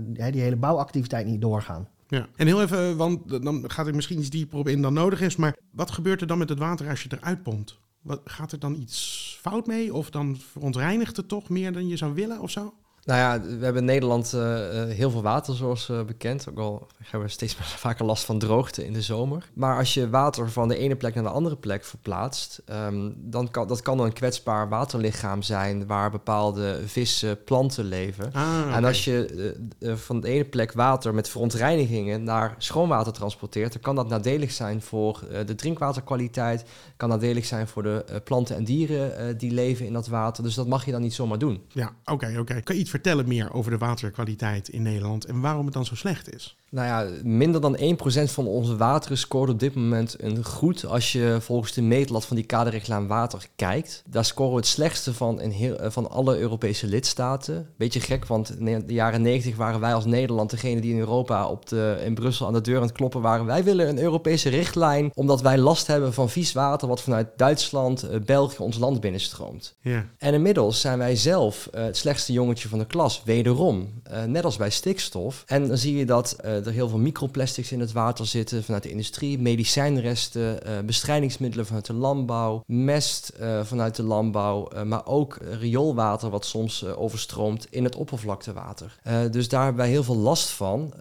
die 0.08 0.42
hele 0.42 0.56
bouwactiviteit 0.56 1.26
niet 1.26 1.42
doorgaan. 1.42 1.88
Ja. 2.08 2.28
En 2.36 2.48
heel 2.48 2.62
even, 2.62 2.98
want 2.98 3.44
dan 3.44 3.64
gaat 3.72 3.88
er 3.88 3.96
misschien 3.96 4.20
iets 4.20 4.30
dieper 4.30 4.58
op 4.58 4.68
in 4.68 4.82
dan 4.82 4.94
nodig 4.94 5.22
is. 5.22 5.36
Maar 5.36 5.58
wat 5.72 5.92
gebeurt 5.92 6.22
er 6.22 6.28
dan 6.28 6.38
met 6.38 6.50
het 6.50 6.60
water 6.60 6.90
als 6.90 7.04
je 7.04 7.10
eruit 7.12 7.44
pompt? 7.44 7.80
Wat, 8.02 8.22
gaat 8.26 8.52
er 8.52 8.60
dan 8.60 8.76
iets 8.76 9.38
fout 9.42 9.68
mee? 9.68 9.94
Of 9.94 10.10
dan 10.10 10.38
verontreinigt 10.38 11.18
het 11.18 11.28
toch 11.28 11.50
meer 11.50 11.74
dan 11.74 11.88
je 11.88 11.98
zou 11.98 12.14
willen 12.14 12.42
of 12.42 12.52
zo? 12.52 12.74
Nou 13.06 13.20
ja, 13.20 13.42
we 13.42 13.64
hebben 13.64 13.82
in 13.82 13.86
Nederland 13.86 14.34
eh, 14.34 14.82
eh, 14.82 14.90
heel 14.90 15.10
veel 15.10 15.22
water, 15.22 15.56
zoals 15.56 15.90
eh, 15.90 16.04
bekend. 16.04 16.50
Ook 16.50 16.58
al 16.58 16.88
hebben 17.04 17.28
we 17.28 17.34
steeds 17.34 17.56
meer 17.58 17.68
vaker 17.68 18.06
last 18.06 18.24
van 18.24 18.40
droogte 18.40 18.86
in 18.86 18.94
de 18.94 19.02
zomer. 19.02 19.50
Maar 19.54 19.78
als 19.78 19.94
je 19.94 20.10
water 20.10 20.52
van 20.52 20.68
de 20.68 20.78
ene 20.78 20.96
plek 20.96 21.14
naar 21.14 21.24
de 21.24 21.30
andere 21.30 21.56
plek 21.56 21.86
verplaatst, 21.86 22.62
ehm, 22.66 23.12
dan 23.16 23.52
kan 23.52 23.68
dat 23.68 23.82
kan 23.82 24.00
een 24.00 24.14
kwetsbaar 24.14 24.70
waterlichaam 24.70 25.42
zijn 25.42 25.88
waar 25.88 26.12
bepaalde 26.12 26.80
vissen, 26.86 27.44
planten 27.44 27.86
leven. 27.86 28.34
Ah, 28.34 28.76
En 28.76 28.86
als 28.86 29.06
je 29.06 29.54
van 29.96 30.22
de 30.22 30.28
ene 30.28 30.46
plek 30.46 30.72
water 30.72 31.14
met 31.14 31.30
verontreinigingen 31.30 32.24
naar 32.24 32.56
schoonwater 32.58 33.14
transporteert, 33.14 33.74
dan 33.74 33.82
kan 33.82 33.96
dat 33.96 34.10
nadelig 34.10 34.52
zijn 34.52 34.82
voor 34.82 35.20
de 35.46 35.56
drinkwaterkwaliteit, 35.56 36.66
kan 36.98 37.10
nadelig 37.10 37.46
zijn 37.46 37.68
voor 37.68 37.84
de 37.84 38.22
planten 38.24 38.56
en 38.56 38.64
dieren 38.64 39.38
die 39.38 39.52
leven 39.52 39.86
in 39.86 39.94
dat 39.94 40.08
water. 40.08 40.44
Dus 40.44 40.56
dat 40.56 40.68
mag 40.68 40.86
je 40.86 40.92
dan 40.92 41.02
niet 41.02 41.14
zomaar 41.14 41.40
doen. 41.40 41.64
Ja, 41.68 41.92
oké, 42.06 42.36
oké. 42.40 42.62
Kan 42.62 42.76
je 42.76 42.82
iets 42.82 42.94
vertellen 42.96 43.28
meer 43.28 43.54
over 43.54 43.72
de 43.72 43.78
waterkwaliteit 43.78 44.70
in 44.70 44.82
Nederland 44.82 45.26
en 45.26 45.42
waarom 45.42 45.66
het 45.66 45.74
dan 45.74 45.86
zo 45.86 45.96
slecht 45.96 46.34
is? 46.34 46.58
Nou 46.76 46.88
ja, 46.88 47.20
minder 47.24 47.62
dan 47.62 47.78
1% 47.78 47.80
van 48.24 48.48
onze 48.48 48.76
wateren 48.76 49.18
scoort 49.18 49.50
op 49.50 49.60
dit 49.60 49.76
moment 49.76 50.16
een 50.20 50.44
goed. 50.44 50.86
Als 50.86 51.12
je 51.12 51.38
volgens 51.40 51.74
de 51.74 51.82
meetlat 51.82 52.26
van 52.26 52.36
die 52.36 52.46
kaderrichtlijn 52.46 53.08
water 53.08 53.48
kijkt. 53.56 54.04
Daar 54.10 54.26
scoren 54.26 54.52
we 54.52 54.58
het 54.58 54.68
slechtste 54.68 55.14
van, 55.14 55.42
in 55.42 55.50
heel, 55.50 55.76
eh, 55.76 55.92
van 55.92 56.10
alle 56.10 56.38
Europese 56.38 56.88
lidstaten. 56.88 57.70
Beetje 57.78 58.00
gek, 58.00 58.26
want 58.26 58.60
in 58.60 58.84
de 58.88 58.94
jaren 58.94 59.22
90 59.22 59.56
waren 59.56 59.80
wij 59.80 59.94
als 59.94 60.06
Nederland 60.06 60.50
degene 60.50 60.82
die 60.82 60.94
in 60.94 61.00
Europa 61.00 61.48
op 61.48 61.70
de, 61.70 62.02
in 62.06 62.14
Brussel 62.14 62.48
aan 62.48 62.54
de 62.54 62.62
deur 62.62 62.76
aan 62.76 62.82
het 62.82 62.92
kloppen 62.92 63.22
waren. 63.22 63.46
Wij 63.46 63.64
willen 63.64 63.90
een 63.90 64.00
Europese 64.00 64.50
richtlijn, 64.50 65.12
omdat 65.14 65.42
wij 65.42 65.58
last 65.58 65.88
hebben 65.88 66.14
van 66.14 66.30
vies 66.30 66.54
water 66.54 66.88
wat 66.88 67.02
vanuit 67.02 67.28
Duitsland, 67.36 68.04
eh, 68.04 68.20
België 68.20 68.62
ons 68.62 68.78
land 68.78 69.00
binnenstroomt. 69.00 69.76
Ja. 69.82 70.06
En 70.18 70.34
inmiddels 70.34 70.82
zijn 70.82 70.98
wij 70.98 71.16
zelf 71.16 71.70
eh, 71.72 71.84
het 71.84 71.98
slechtste 71.98 72.34
jongetje 72.34 72.70
van 72.70 72.80
de 72.80 72.86
klas, 72.86 73.22
wederom. 73.26 74.04
Net 74.28 74.46
als 74.46 74.58
bij 74.58 74.70
stikstof. 74.70 75.44
En 75.46 75.68
dan 75.68 75.78
zie 75.78 75.98
je 75.98 76.06
dat 76.06 76.36
eh, 76.65 76.65
er 76.66 76.72
heel 76.72 76.90
veel 76.90 76.98
microplastics 76.98 77.72
in 77.72 77.80
het 77.80 77.92
water 77.92 78.26
zitten 78.26 78.64
vanuit 78.64 78.84
de 78.84 78.90
industrie, 78.90 79.40
medicijnresten, 79.40 80.64
eh, 80.64 80.80
bestrijdingsmiddelen 80.86 81.66
vanuit 81.66 81.86
de 81.86 81.94
landbouw, 81.94 82.64
mest 82.66 83.30
eh, 83.30 83.64
vanuit 83.64 83.96
de 83.96 84.04
landbouw, 84.04 84.68
eh, 84.68 84.84
maar 84.84 85.06
ook 85.06 85.38
rioolwater 85.60 86.30
wat 86.30 86.46
soms 86.46 86.86
overstroomt 86.86 87.68
in 87.70 87.84
het 87.84 87.96
oppervlaktewater. 87.96 89.00
Dus 89.32 89.50
daar 89.50 89.64
hebben 89.64 89.82
wij 89.82 89.92
heel 89.92 90.04
veel 90.04 90.16
last 90.16 90.50
van, 90.50 90.94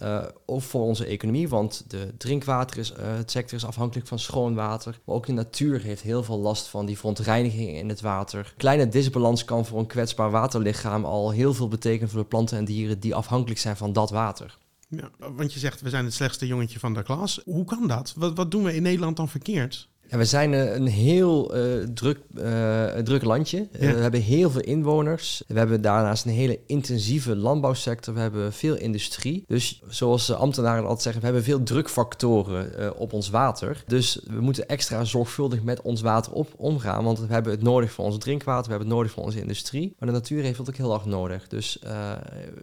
ook 0.46 0.62
voor 0.62 0.82
onze 0.82 1.06
economie, 1.06 1.48
want 1.48 1.84
de 1.88 2.16
drinkwater 2.16 2.78
is, 2.78 2.92
het 3.00 3.30
sector 3.30 3.58
is 3.58 3.64
afhankelijk 3.64 4.06
van 4.08 4.18
schoon 4.18 4.54
water. 4.54 5.00
Maar 5.04 5.14
ook 5.14 5.26
de 5.26 5.32
natuur 5.32 5.80
heeft 5.82 6.02
heel 6.02 6.22
veel 6.22 6.38
last 6.38 6.66
van 6.66 6.86
die 6.86 6.98
verontreiniging 6.98 7.76
in 7.76 7.88
het 7.88 8.00
water. 8.00 8.54
Kleine 8.56 8.88
disbalans 8.88 9.44
kan 9.44 9.66
voor 9.66 9.78
een 9.78 9.86
kwetsbaar 9.86 10.30
waterlichaam 10.30 11.04
al 11.04 11.30
heel 11.30 11.54
veel 11.54 11.68
betekenen 11.68 12.08
voor 12.08 12.20
de 12.20 12.26
planten 12.26 12.58
en 12.58 12.64
dieren 12.64 13.00
die 13.00 13.14
afhankelijk 13.14 13.60
zijn 13.60 13.76
van 13.76 13.92
dat 13.92 14.10
water. 14.10 14.58
Ja. 14.88 15.10
Want 15.18 15.52
je 15.52 15.58
zegt 15.58 15.80
we 15.80 15.88
zijn 15.88 16.04
het 16.04 16.14
slechtste 16.14 16.46
jongetje 16.46 16.78
van 16.78 16.94
de 16.94 17.02
klas. 17.02 17.40
Hoe 17.44 17.64
kan 17.64 17.88
dat? 17.88 18.14
Wat, 18.16 18.36
wat 18.36 18.50
doen 18.50 18.64
we 18.64 18.74
in 18.74 18.82
Nederland 18.82 19.16
dan 19.16 19.28
verkeerd? 19.28 19.88
Ja, 20.08 20.16
we 20.16 20.24
zijn 20.24 20.54
eh, 20.54 20.74
een 20.74 20.86
heel 20.86 21.54
eh, 21.54 21.62
druk, 21.94 22.18
eh, 22.36 22.84
druk 22.84 23.24
landje. 23.24 23.68
We 23.72 23.86
hebben 23.86 24.20
heel 24.20 24.50
veel 24.50 24.60
inwoners. 24.60 25.42
We 25.46 25.58
hebben 25.58 25.80
daarnaast 25.80 26.24
een 26.24 26.32
hele 26.32 26.60
intensieve 26.66 27.36
landbouwsector. 27.36 28.14
We 28.14 28.20
hebben 28.20 28.52
veel 28.52 28.76
industrie. 28.76 29.44
Dus 29.46 29.82
zoals 29.88 30.26
de 30.26 30.34
ambtenaren 30.34 30.82
altijd 30.82 31.02
zeggen, 31.02 31.20
we 31.20 31.26
hebben 31.26 31.44
veel 31.44 31.62
drukfactoren 31.62 32.96
op 32.98 33.12
ons 33.12 33.30
water. 33.30 33.84
Dus 33.86 34.20
we 34.26 34.40
moeten 34.40 34.68
extra 34.68 35.04
zorgvuldig 35.04 35.62
met 35.62 35.82
ons 35.82 36.00
water 36.00 36.32
op, 36.32 36.48
omgaan. 36.56 37.04
Want 37.04 37.18
we 37.18 37.32
hebben 37.32 37.52
het 37.52 37.62
nodig 37.62 37.92
voor 37.92 38.04
ons 38.04 38.18
drinkwater, 38.18 38.64
we 38.64 38.70
hebben 38.70 38.88
het 38.88 38.96
nodig 38.96 39.12
voor 39.12 39.24
onze 39.24 39.40
industrie. 39.40 39.94
Maar 39.98 40.08
de 40.08 40.14
natuur 40.14 40.42
heeft 40.42 40.58
het 40.58 40.68
ook 40.68 40.76
heel 40.76 40.94
erg 40.94 41.04
nodig. 41.04 41.48
Dus 41.48 41.78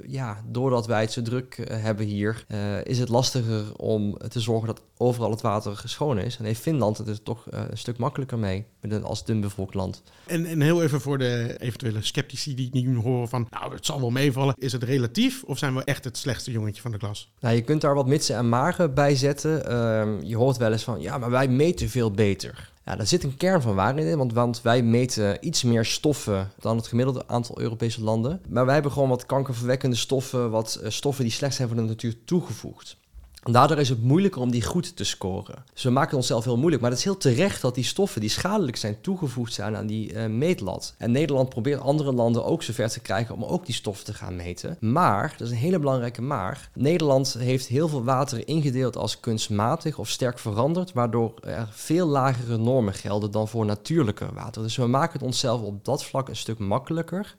ja, 0.07 0.43
doordat 0.47 0.87
wij 0.87 1.01
het 1.01 1.11
zo 1.11 1.21
druk 1.21 1.67
hebben 1.71 2.05
hier, 2.05 2.45
is 2.83 2.99
het 2.99 3.09
lastiger 3.09 3.75
om 3.75 4.17
te 4.17 4.39
zorgen 4.39 4.67
dat 4.67 4.81
overal 4.97 5.31
het 5.31 5.41
water 5.41 5.81
schoon 5.85 6.19
is. 6.19 6.37
En 6.37 6.45
heeft 6.45 6.61
Finland 6.61 6.97
het 6.97 7.07
er 7.07 7.23
toch 7.23 7.30
eh, 7.37 7.63
een 7.69 7.77
stuk 7.77 7.97
makkelijker 7.97 8.39
mee, 8.39 8.65
als 9.03 9.25
dunbevolkt 9.25 9.73
land. 9.73 10.03
En, 10.25 10.45
en 10.45 10.61
heel 10.61 10.83
even 10.83 11.01
voor 11.01 11.17
de 11.17 11.55
eventuele 11.59 12.01
sceptici 12.01 12.55
die 12.55 12.69
nu 12.73 12.97
horen 12.97 13.27
van... 13.27 13.47
nou, 13.49 13.73
het 13.73 13.85
zal 13.85 13.99
wel 13.99 14.09
meevallen. 14.09 14.55
Is 14.57 14.71
het 14.71 14.83
relatief 14.83 15.43
of 15.43 15.57
zijn 15.57 15.75
we 15.75 15.83
echt 15.83 16.03
het 16.03 16.17
slechtste 16.17 16.51
jongetje 16.51 16.81
van 16.81 16.91
de 16.91 16.97
klas? 16.97 17.31
Nou, 17.39 17.55
je 17.55 17.61
kunt 17.61 17.81
daar 17.81 17.95
wat 17.95 18.07
mitsen 18.07 18.35
en 18.35 18.49
magen 18.49 18.93
bij 18.93 19.15
zetten. 19.15 19.65
Ehm, 19.65 20.21
je 20.23 20.35
hoort 20.35 20.57
wel 20.57 20.71
eens 20.71 20.83
van, 20.83 21.01
ja, 21.01 21.17
maar 21.17 21.29
wij 21.29 21.47
meten 21.47 21.89
veel 21.89 22.11
beter. 22.11 22.71
Ja, 22.85 22.95
daar 22.95 23.07
zit 23.07 23.23
een 23.23 23.37
kern 23.37 23.61
van 23.61 23.75
waarheid 23.75 24.07
in, 24.07 24.17
want, 24.17 24.33
want 24.33 24.61
wij 24.61 24.83
meten 24.83 25.37
iets 25.47 25.63
meer 25.63 25.85
stoffen 25.85 26.51
dan 26.59 26.77
het 26.77 26.87
gemiddelde 26.87 27.27
aantal 27.27 27.59
Europese 27.59 28.03
landen. 28.03 28.41
Maar 28.49 28.65
wij 28.65 28.73
hebben 28.73 28.91
gewoon 28.91 29.09
wat 29.09 29.25
kankerverwekkende 29.25 29.95
stoffen, 29.95 30.49
wat 30.49 30.75
eh, 30.75 30.89
stoffen 30.89 31.23
die 31.23 31.33
slecht 31.33 31.55
zijn 31.55 31.67
voor 31.67 31.77
de 31.77 31.83
natuur 31.83 32.15
toegevoegd. 32.25 32.97
Daardoor 33.41 33.77
is 33.77 33.89
het 33.89 34.03
moeilijker 34.03 34.41
om 34.41 34.51
die 34.51 34.63
goed 34.63 34.95
te 34.95 35.03
scoren. 35.03 35.63
Dus 35.73 35.83
we 35.83 35.89
maken 35.89 36.09
het 36.09 36.17
onszelf 36.17 36.43
heel 36.43 36.57
moeilijk. 36.57 36.81
Maar 36.81 36.91
het 36.91 36.99
is 36.99 37.05
heel 37.05 37.17
terecht 37.17 37.61
dat 37.61 37.75
die 37.75 37.83
stoffen 37.83 38.21
die 38.21 38.29
schadelijk 38.29 38.77
zijn 38.77 39.01
toegevoegd 39.01 39.53
zijn 39.53 39.75
aan 39.75 39.87
die 39.87 40.13
eh, 40.13 40.29
meetlat. 40.29 40.95
En 40.97 41.11
Nederland 41.11 41.49
probeert 41.49 41.81
andere 41.81 42.11
landen 42.11 42.45
ook 42.45 42.63
zover 42.63 42.89
te 42.89 42.99
krijgen 42.99 43.35
om 43.35 43.43
ook 43.43 43.65
die 43.65 43.75
stoffen 43.75 44.05
te 44.05 44.13
gaan 44.13 44.35
meten. 44.35 44.77
Maar, 44.79 45.33
dat 45.37 45.47
is 45.47 45.53
een 45.53 45.59
hele 45.59 45.79
belangrijke 45.79 46.21
maar, 46.21 46.69
Nederland 46.73 47.33
heeft 47.33 47.67
heel 47.67 47.87
veel 47.87 48.03
water 48.03 48.47
ingedeeld 48.47 48.97
als 48.97 49.19
kunstmatig 49.19 49.97
of 49.97 50.09
sterk 50.09 50.39
veranderd, 50.39 50.93
waardoor 50.93 51.33
er 51.41 51.67
veel 51.71 52.07
lagere 52.07 52.57
normen 52.57 52.93
gelden 52.93 53.31
dan 53.31 53.47
voor 53.47 53.65
natuurlijke 53.65 54.33
water. 54.33 54.61
Dus 54.61 54.75
we 54.75 54.87
maken 54.87 55.13
het 55.13 55.23
onszelf 55.23 55.61
op 55.61 55.85
dat 55.85 56.05
vlak 56.05 56.29
een 56.29 56.35
stuk 56.35 56.59
makkelijker. 56.59 57.35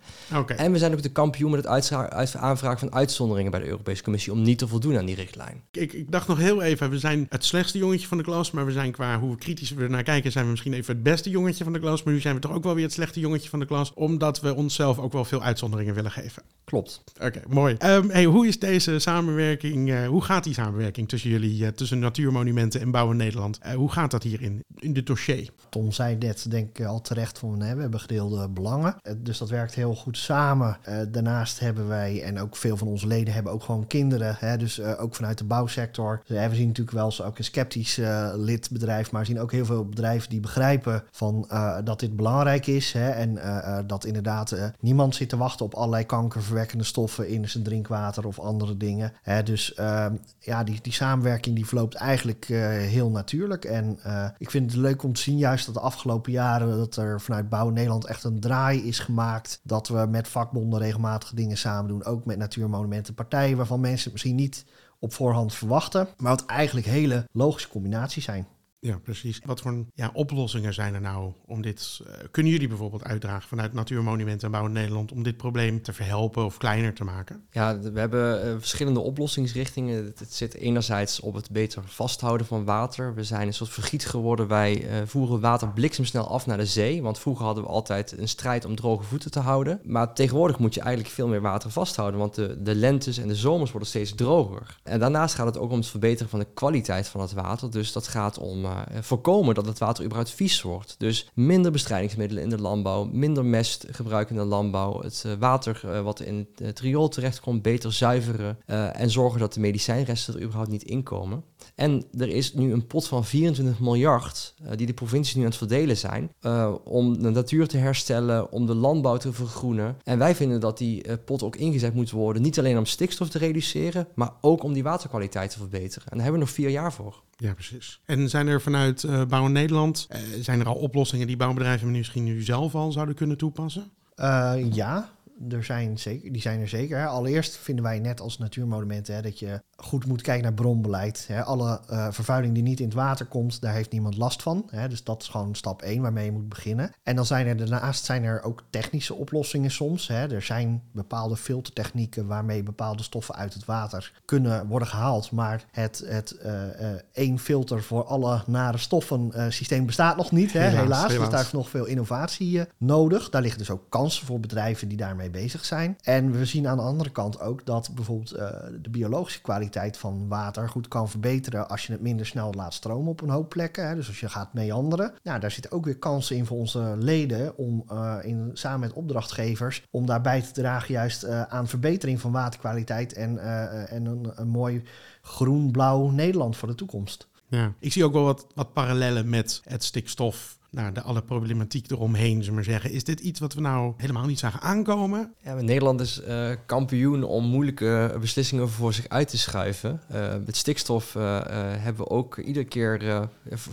En 0.56 0.73
we 0.73 0.78
zijn 0.78 0.92
ook 0.92 1.02
de 1.02 1.12
kampioen 1.12 1.50
met 1.50 1.64
het 1.64 2.37
aanvragen 2.37 2.78
van 2.78 2.94
uitzonderingen 2.94 3.50
bij 3.50 3.61
de 3.61 3.66
Europese 3.66 4.02
Commissie 4.02 4.32
om 4.32 4.42
niet 4.42 4.59
te 4.59 4.68
voldoen 4.68 4.99
aan 4.99 5.06
die 5.06 5.14
richtlijn. 5.14 5.62
Ik, 5.71 5.91
ik 5.92 6.11
dacht 6.11 6.28
nog 6.28 6.38
heel 6.38 6.62
even, 6.62 6.90
we 6.90 6.99
zijn 6.99 7.26
het 7.28 7.44
slechtste 7.44 7.78
jongetje 7.78 8.06
van 8.06 8.16
de 8.18 8.25
klas, 8.25 8.50
maar 8.50 8.66
we 8.66 8.72
zijn 8.72 8.92
qua 8.92 9.18
hoe 9.18 9.37
kritisch 9.37 9.70
we 9.70 9.82
er 9.82 9.90
naar 9.90 10.02
kijken, 10.02 10.32
zijn 10.32 10.44
we 10.44 10.50
misschien 10.50 10.72
even 10.72 10.94
het 10.94 11.02
beste 11.02 11.30
jongetje 11.30 11.64
van 11.64 11.72
de 11.72 11.78
klas. 11.78 12.02
Maar 12.02 12.14
nu 12.14 12.20
zijn 12.20 12.34
we 12.34 12.40
toch 12.40 12.52
ook 12.52 12.64
wel 12.64 12.75
weer 12.75 12.84
het 12.84 12.92
slechte 12.92 13.20
jongetje 13.20 13.49
van 13.49 13.58
de 13.58 13.66
klas, 13.66 13.94
omdat 13.94 14.40
we 14.40 14.54
onszelf 14.54 14.99
ook 14.99 15.12
wel 15.12 15.25
veel 15.25 15.42
uitzonderingen 15.42 15.94
willen 15.94 16.11
geven. 16.11 16.42
Klopt. 16.64 17.02
Oké, 17.20 17.40
mooi. 17.49 17.75
Ehm, 17.78 18.08
hey, 18.08 18.25
hoe 18.25 18.46
is 18.46 18.58
deze 18.58 18.99
samenwerking, 18.99 19.90
eh, 19.90 20.06
hoe 20.06 20.22
gaat 20.22 20.44
die 20.44 20.54
samenwerking 20.54 21.08
tussen 21.08 21.30
jullie, 21.30 21.66
eh, 21.66 21.72
tussen 21.72 21.99
Natuurmonumenten 21.99 22.80
en 22.80 22.90
Bouwen 22.90 23.16
Nederland? 23.16 23.58
Eh, 23.58 23.75
hoe 23.75 23.92
gaat 23.92 24.11
dat 24.11 24.22
hierin, 24.22 24.64
in 24.78 24.92
dit 24.92 25.06
dossier? 25.06 25.49
Tom 25.68 25.92
zei 25.92 26.16
net, 26.16 26.50
denk 26.50 26.78
ik 26.78 26.87
al 26.87 27.00
terecht, 27.00 27.38
van 27.38 27.61
hè, 27.61 27.75
we 27.75 27.80
hebben 27.80 28.00
gedeelde 28.00 28.49
belangen. 28.49 28.96
Dus 29.16 29.38
dat 29.38 29.49
werkt 29.49 29.75
heel 29.75 29.94
goed 29.94 30.18
samen. 30.18 30.78
Daarnaast 31.11 31.61
hebben 31.61 31.88
wij, 31.88 32.22
en 32.22 32.38
ook 32.40 32.56
veel 32.56 32.76
van 32.76 32.88
onze 32.88 33.06
leden 33.06 33.34
hebben 33.34 33.52
ook 33.52 33.62
gewoon 33.62 33.87
kinderen. 33.87 34.37
Hè, 34.38 34.56
dus 34.56 34.80
ook 34.80 35.14
vanuit 35.14 35.38
de 35.38 35.44
bouwsector 35.44 35.82
we 36.27 36.55
zien 36.55 36.67
natuurlijk 36.67 36.97
wel 36.97 37.05
eens 37.05 37.23
ook 37.23 37.39
een 37.39 37.45
sceptisch 37.45 37.99
eh, 37.99 38.33
lidbedrijf, 38.35 39.11
maar 39.11 39.21
we 39.21 39.27
zien 39.27 39.41
ook 39.41 39.53
heel 39.53 39.65
veel 39.65 39.89
bedrijven 39.89 40.31
die 40.31 40.41
begrijpen 40.41 41.05
van, 41.11 41.47
eh, 41.49 41.77
dat 41.85 42.01
dit 42.01 42.17
belangrijk 42.17 42.67
is. 42.67 42.93
Hè, 42.93 43.11
en 43.11 43.39
eh, 43.39 43.79
dat 43.87 44.05
inderdaad 44.05 44.57
niemand 44.81 45.15
zit 45.15 45.29
te 45.29 45.37
wachten 45.37 45.65
op 45.65 45.75
allerlei 45.75 46.07
kankerverwekkende 46.07 46.85
stoffen 46.85 47.29
in 47.29 47.49
zijn 47.49 47.65
drinkwater 47.65 48.27
of 48.27 48.39
andere 48.39 48.77
dingen. 48.77 49.12
Hè, 49.23 49.43
dus 49.43 49.75
ehm, 49.75 50.15
ja, 50.39 50.65
die, 50.65 50.79
die 50.83 50.93
samenwerking 50.93 51.57
die 51.57 51.67
verloopt 51.67 51.95
eigenlijk 51.95 52.45
heel 52.45 53.11
natuurlijk. 53.11 53.65
En 53.65 53.99
ik 54.39 54.51
vind 54.51 54.71
het 54.71 54.81
leuk 54.81 55.03
om 55.03 55.12
te 55.12 55.21
zien 55.21 55.39
juist 55.39 55.67
dat 55.67 55.75
de 55.75 55.81
afgelopen 55.81 56.33
jaren 56.33 56.77
dat 56.77 56.97
er 56.97 57.21
vanuit 57.21 57.49
Bouw 57.49 57.69
Nederland 57.69 58.07
echt 58.07 58.25
een 58.25 58.41
draai 58.41 58.87
is 58.87 58.99
gemaakt. 58.99 59.61
Dat 59.62 59.89
we 59.89 60.07
met 60.11 60.29
vakbonden 60.29 60.79
regelmatig 60.79 61.33
dingen 61.35 61.57
samen 61.57 61.89
doen. 61.89 62.05
Ook 62.05 62.25
met 62.25 62.39
natuurmonumenten, 62.39 63.15
partijen 63.15 63.57
waarvan 63.57 63.81
mensen 63.81 64.05
het 64.05 64.12
misschien 64.12 64.35
niet 64.35 64.65
op 65.02 65.12
voorhand 65.12 65.54
verwachten. 65.54 66.09
Maar 66.16 66.37
wat 66.37 66.47
eigenlijk 66.47 66.87
hele 66.87 67.28
logische 67.32 67.68
combinaties 67.68 68.25
zijn. 68.25 68.47
Ja, 68.87 68.99
precies. 68.99 69.41
Wat 69.45 69.61
voor 69.61 69.85
ja, 69.95 70.11
oplossingen 70.12 70.75
zijn 70.75 70.95
er 70.95 71.01
nou 71.01 71.33
om 71.47 71.62
dit... 71.62 72.01
eh, 72.07 72.12
kunnen 72.31 72.53
jullie 72.53 72.69
bijvoorbeeld 72.69 73.05
uitdragen 73.05 73.49
vanuit 73.49 73.73
Natuurmonumenten 73.73 74.47
en 74.47 74.53
Bouw 74.53 74.67
Nederland... 74.67 75.12
om 75.12 75.23
dit 75.23 75.37
probleem 75.37 75.83
te 75.83 75.93
verhelpen 75.93 76.45
of 76.45 76.57
kleiner 76.57 76.95
te 76.95 77.05
maken? 77.05 77.45
Ja, 77.51 77.79
we 77.79 78.01
hebben 78.01 78.43
eh, 78.43 78.55
verschillende 78.59 79.01
oplossingsrichtingen. 79.01 80.05
Het, 80.05 80.33
zit 80.35 80.55
enerzijds 80.55 81.21
op 81.21 81.35
het 81.35 81.51
beter 81.51 81.83
vasthouden 81.87 82.47
van 82.47 82.65
water. 82.65 83.15
We 83.15 83.25
zijn 83.25 83.47
een 83.47 83.55
soort 83.55 83.71
vergiet 83.71 84.07
geworden. 84.07 84.49
Wij 84.49 84.89
eh, 84.89 84.97
voeren 85.07 85.41
water 85.41 85.69
bliksemsnel 85.69 86.29
af 86.29 86.47
naar 86.47 86.59
de 86.59 86.67
zee. 86.67 87.03
Want 87.03 87.19
vroeger 87.19 87.45
hadden 87.45 87.65
we 87.65 87.71
altijd 87.71 88.19
een 88.19 88.29
strijd 88.29 88.65
om 88.65 88.77
droge 88.77 89.05
voeten 89.05 89.31
te 89.31 89.41
houden. 89.41 89.81
Maar 89.85 90.15
tegenwoordig 90.15 90.59
moet 90.59 90.75
je 90.75 90.81
eigenlijk 90.81 91.15
veel 91.15 91.29
meer 91.29 91.41
water 91.41 91.71
vasthouden. 91.71 92.21
Want 92.21 92.35
de, 92.35 92.62
de 92.62 92.75
lentes 92.75 93.19
en 93.19 93.29
de 93.29 93.37
zomers 93.37 93.71
worden 93.71 93.89
steeds 93.89 94.15
droger. 94.15 94.81
En 94.83 95.01
daarnaast 95.01 95.35
gaat 95.35 95.47
het 95.47 95.59
ook 95.59 95.71
om 95.71 95.79
het 95.79 95.87
verbeteren 95.87 96.31
van 96.31 96.39
de 96.39 96.49
kwaliteit 96.55 97.09
van 97.09 97.21
het 97.21 97.33
water. 97.33 97.71
Dus 97.71 97.93
dat 97.93 98.09
gaat 98.09 98.39
om 98.39 98.71
voorkomen 99.00 99.55
dat 99.55 99.67
het 99.67 99.79
water 99.79 100.05
überhaupt 100.05 100.31
vies 100.31 100.62
wordt. 100.62 100.95
Dus 100.99 101.31
minder 101.35 101.73
bestrijdingsmiddelen 101.73 102.43
in 102.43 102.49
de 102.49 102.61
landbouw. 102.61 103.05
Minder 103.05 103.45
mest 103.45 103.87
gebruiken 103.91 104.35
in 104.37 104.43
de 104.43 104.49
landbouw. 104.49 105.00
Het 105.00 105.23
eh, 105.26 105.33
water 105.38 105.81
eh, 105.85 106.00
wat 106.00 106.21
in 106.21 106.49
het 106.62 106.81
riool 106.81 107.09
terechtkomt 107.09 107.62
beter 107.62 107.93
zuiveren. 107.93 108.59
eh, 108.67 109.00
en 109.00 109.11
zorgen 109.11 109.41
dat 109.41 109.52
de 109.52 109.61
medicijnresten 109.61 110.35
er 110.35 110.43
überhaupt 110.43 110.71
niet 110.71 110.83
inkomen. 110.83 111.45
En 111.75 112.04
er 112.19 112.28
is 112.28 112.54
nu 112.54 112.73
een 112.73 112.87
pot 112.87 113.07
van 113.09 113.25
24 113.25 113.81
miljard 113.81 114.54
eh, 114.64 114.76
die 114.76 114.87
de 114.87 114.92
provincies 114.92 115.35
nu 115.35 115.40
aan 115.40 115.49
het 115.49 115.57
verdelen 115.57 115.97
zijn. 115.97 116.33
eh, 116.40 116.75
om 116.85 117.23
de 117.23 117.31
natuur 117.31 117.66
te 117.69 117.76
herstellen, 117.78 118.52
om 118.52 118.66
de 118.66 118.75
landbouw 118.75 119.16
te 119.16 119.33
vergroenen. 119.33 119.97
En 120.04 120.19
wij 120.19 120.35
vinden 120.35 120.61
dat 120.61 120.78
die 120.78 121.02
eh, 121.02 121.16
pot 121.25 121.42
ook 121.42 121.57
ingezet 121.57 121.95
moet 121.95 122.11
worden. 122.11 122.42
Niet 122.42 122.59
alleen 122.59 122.78
om 122.78 122.87
stikstof 122.87 123.28
te 123.28 123.38
reduceren, 123.38 124.09
maar 124.14 124.31
ook 124.40 124.62
om 124.62 124.73
die 124.73 124.83
waterkwaliteit 124.83 125.50
te 125.50 125.59
verbeteren. 125.59 126.09
En 126.09 126.16
daar 126.16 126.23
hebben 126.23 126.40
we 126.40 126.47
nog 126.47 126.54
vier 126.54 126.69
jaar 126.71 126.92
voor. 126.92 127.23
Ja, 127.37 127.54
precies. 127.54 128.00
En 128.04 128.28
zijn 128.31 128.47
er 128.47 128.61
vanuit 128.61 129.04
eh 129.04 129.25
Bouw 129.25 129.47
Nederland... 129.47 130.07
eh, 130.09 130.21
zijn 130.40 130.61
er 130.61 130.66
al 130.66 130.75
oplossingen 130.75 131.26
die 131.26 131.37
bouwbedrijven 131.37 131.90
misschien 131.90 132.25
nu 132.25 132.42
zelf 132.42 132.75
al 132.75 132.92
zouden 132.92 133.14
kunnen 133.14 133.37
toepassen? 133.37 133.90
Eh, 134.14 134.54
ja, 134.73 135.11
er 135.50 135.64
zijn 135.64 135.99
zeker, 135.99 136.32
die 136.32 136.42
zijn 136.42 136.61
er 136.61 136.68
zeker. 136.68 136.99
Hè. 136.99 137.06
Allereerst 137.06 137.56
vinden 137.56 137.84
wij 137.84 137.99
net 137.99 138.20
als 138.20 138.38
natuurmonumenten 138.38 139.14
hè, 139.14 139.22
dat 139.22 139.38
je 139.38 139.62
goed 139.76 140.06
moet 140.06 140.22
kijken 140.22 140.42
naar 140.42 140.54
bronbeleid. 140.54 141.25
Hè. 141.28 141.42
Alle 141.42 141.80
eh, 141.88 142.06
vervuiling 142.11 142.54
die 142.54 142.62
niet 142.62 142.80
in 142.80 142.84
het 142.84 142.94
water 142.94 143.26
komt, 143.26 143.61
daar 143.61 143.75
heeft 143.75 143.92
niemand 143.92 144.16
last 144.16 144.42
van. 144.42 144.68
Hè. 144.70 144.88
Dus 144.88 145.04
dat 145.04 145.22
is 145.22 145.28
gewoon 145.28 145.54
stap 145.54 145.82
1 145.82 146.02
waarmee 146.02 146.25
je 146.25 146.32
moet 146.32 146.49
beginnen. 146.49 146.92
En 147.02 147.16
dan 147.16 147.26
zijn 147.26 147.46
er 147.46 147.56
daarnaast 147.56 148.04
zijn 148.04 148.25
er 148.25 148.42
ook 148.42 148.62
technische 148.70 149.14
oplossingen 149.14 149.70
soms. 149.70 150.08
Hè. 150.08 150.34
Er 150.34 150.42
zijn 150.42 150.82
bepaalde 150.92 151.37
filtertechnieken 151.37 152.26
waarmee 152.26 152.62
bepaalde 152.62 153.02
stoffen 153.02 153.34
uit 153.34 153.54
het 153.54 153.64
water 153.64 154.12
kunnen 154.25 154.66
worden 154.66 154.88
gehaald. 154.88 155.30
Maar 155.30 155.64
het, 155.70 156.02
het 156.06 156.30
eh, 156.30 156.90
eh, 156.90 157.00
één 157.12 157.38
filter 157.38 157.82
voor 157.82 158.04
alle 158.04 158.42
nare 158.46 158.78
stoffen 158.78 159.52
systeem 159.52 159.87
bestaat 159.87 160.16
nog 160.16 160.30
niet. 160.30 160.52
Hè, 160.52 160.61
Helaas, 160.61 160.82
helaas. 160.82 161.16
Dus 161.16 161.28
daar 161.28 161.40
is 161.40 161.52
nog 161.52 161.68
veel 161.68 161.84
innovatie 161.84 162.62
nodig. 162.78 163.30
Daar 163.30 163.42
liggen 163.42 163.58
dus 163.58 163.70
ook 163.70 163.87
kansen 163.88 164.26
voor 164.26 164.40
bedrijven 164.40 164.88
die 164.88 164.96
daarmee 164.96 165.30
bezig 165.33 165.65
zijn. 165.65 165.99
En 166.03 166.31
we 166.31 166.45
zien 166.45 166.69
aan 166.69 166.77
de 166.77 166.83
andere 166.83 167.11
kant 167.11 167.41
ook 167.41 167.67
dat 167.67 167.91
bijvoorbeeld 167.95 168.33
eh, 168.33 168.49
de 168.83 168.91
biologische 168.91 169.41
kwaliteit 169.41 169.97
van 169.97 170.29
water 170.29 170.69
goed 170.69 170.89
kan 170.89 171.09
verbeteren 171.09 171.69
als 171.69 171.87
je 171.87 171.93
het 171.93 172.03
minder 172.03 172.27
snel 172.27 172.53
laat 172.53 172.75
stromen 172.75 173.11
op 173.11 173.21
een 173.21 173.29
hoop 173.29 173.49
plekken. 173.49 173.89
Hè. 173.89 173.95
Dus 173.95 174.09
als 174.09 174.21
je 174.21 174.29
gaat 174.29 174.55
meanderen. 174.55 175.15
Nou, 175.23 175.41
daar 175.41 175.51
zitten 175.51 175.73
ook 175.73 175.85
weer 175.85 175.99
kansen 175.99 176.37
in 176.37 176.47
voor 176.47 176.59
onze 176.59 176.97
leden 176.99 177.57
om 177.57 177.85
eh, 177.89 178.17
in, 178.23 178.51
samen 178.53 178.81
met 178.81 178.93
opdrachtgevers 178.93 179.83
om 179.91 180.07
daarbij 180.07 180.41
te 180.41 180.53
dragen 180.53 180.95
juist 180.95 181.23
eh, 181.23 181.43
aan 181.43 181.69
verbetering 181.69 182.21
van 182.21 182.33
waterkwaliteit 182.33 183.12
en, 183.12 183.39
eh, 183.39 183.93
en 183.93 184.07
een, 184.07 184.33
een 184.35 184.49
mooi 184.49 184.83
groen-blauw 185.23 186.11
Nederland 186.11 186.57
voor 186.57 186.69
de 186.69 186.75
toekomst. 186.75 187.29
Ja. 187.49 187.73
Ik 187.79 187.93
zie 187.93 188.05
ook 188.05 188.12
wel 188.12 188.25
wat, 188.25 188.47
wat 188.55 188.73
parallellen 188.73 189.29
met 189.29 189.61
het 189.65 189.85
stikstof. 189.85 190.59
Nou, 190.73 190.93
de 190.93 191.02
alle 191.02 191.23
problematiek 191.23 191.91
eromheen, 191.91 192.43
zullen 192.43 192.59
we 192.59 192.64
zeggen. 192.64 192.91
Is 192.91 193.05
dit 193.05 193.21
iets 193.21 193.41
wat 193.41 193.55
we 193.55 193.61
nou 193.61 193.93
helemaal 193.97 194.26
niet 194.26 194.38
zagen 194.38 194.61
aankomen? 194.61 195.35
Ja, 195.43 195.55
Nederland 195.55 196.00
is 196.00 196.21
eh, 196.21 196.50
kampioen 196.67 197.25
om 197.25 197.45
moeilijke 197.45 198.17
beslissingen 198.21 198.69
voor 198.69 198.93
zich 198.93 199.09
uit 199.09 199.29
te 199.29 199.38
schuiven. 199.38 200.00
Eh, 200.09 200.35
met 200.47 200.57
stikstof 200.57 201.14
eh, 201.14 201.41
hebben 201.76 202.05
we 202.05 202.11
ook 202.11 202.38
iedere 202.38 202.64
keer 202.64 203.02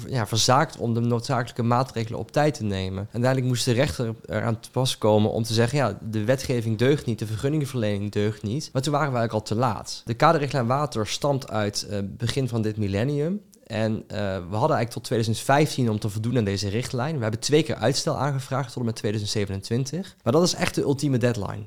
ja, 0.08 0.28
verzaakt 0.28 0.78
om 0.78 0.94
de 0.94 1.00
noodzakelijke 1.00 1.64
maatregelen 1.64 2.20
op 2.20 2.32
tijd 2.32 2.54
te 2.54 2.64
nemen. 2.64 3.00
En 3.00 3.08
uiteindelijk 3.12 3.46
moest 3.46 3.66
de 3.66 3.72
rechter 3.72 4.16
eraan 4.26 4.60
te 4.60 4.72
pas 4.72 4.98
komen 4.98 5.32
om 5.32 5.44
te 5.44 5.54
zeggen: 5.54 5.78
ja, 5.78 6.00
de 6.10 6.24
wetgeving 6.24 6.78
deugt 6.78 7.06
niet, 7.06 7.20
de 7.20 7.28
vergunningenverlening 7.28 8.12
deugt 8.12 8.44
niet. 8.44 8.70
Maar 8.74 8.82
toen 8.82 8.94
waren 8.94 9.12
we 9.12 9.18
eigenlijk 9.18 9.50
al 9.50 9.56
te 9.56 9.62
laat. 9.62 10.02
De 10.06 10.14
kaderrichtlijn 10.14 10.68
water 10.68 11.08
stamt 11.08 11.52
uit 11.52 11.88
begin 12.18 12.48
van 12.48 12.62
dit 12.62 12.78
millennium. 12.78 13.42
En 13.72 14.04
eh, 14.08 14.18
we 14.18 14.56
hadden 14.56 14.78
eigenlijk 14.78 14.92
tot 14.92 15.04
2015 15.04 15.90
om 15.90 16.00
te 16.00 16.10
voldoen 16.10 16.38
aan 16.38 16.44
deze 16.44 16.70
richtlijn. 16.70 17.16
We 17.16 17.22
hebben 17.22 17.40
twee 17.40 17.64
keer 17.64 17.76
uitstel 17.76 18.18
aangevraagd 18.18 18.68
tot 18.68 18.78
en 18.78 18.86
met 18.86 18.96
2027. 18.96 20.16
Maar 20.24 20.34
dat 20.34 20.44
is 20.44 20.54
echt 20.54 20.76
de 20.76 20.82
ultieme 20.82 21.18
deadline. 21.18 21.64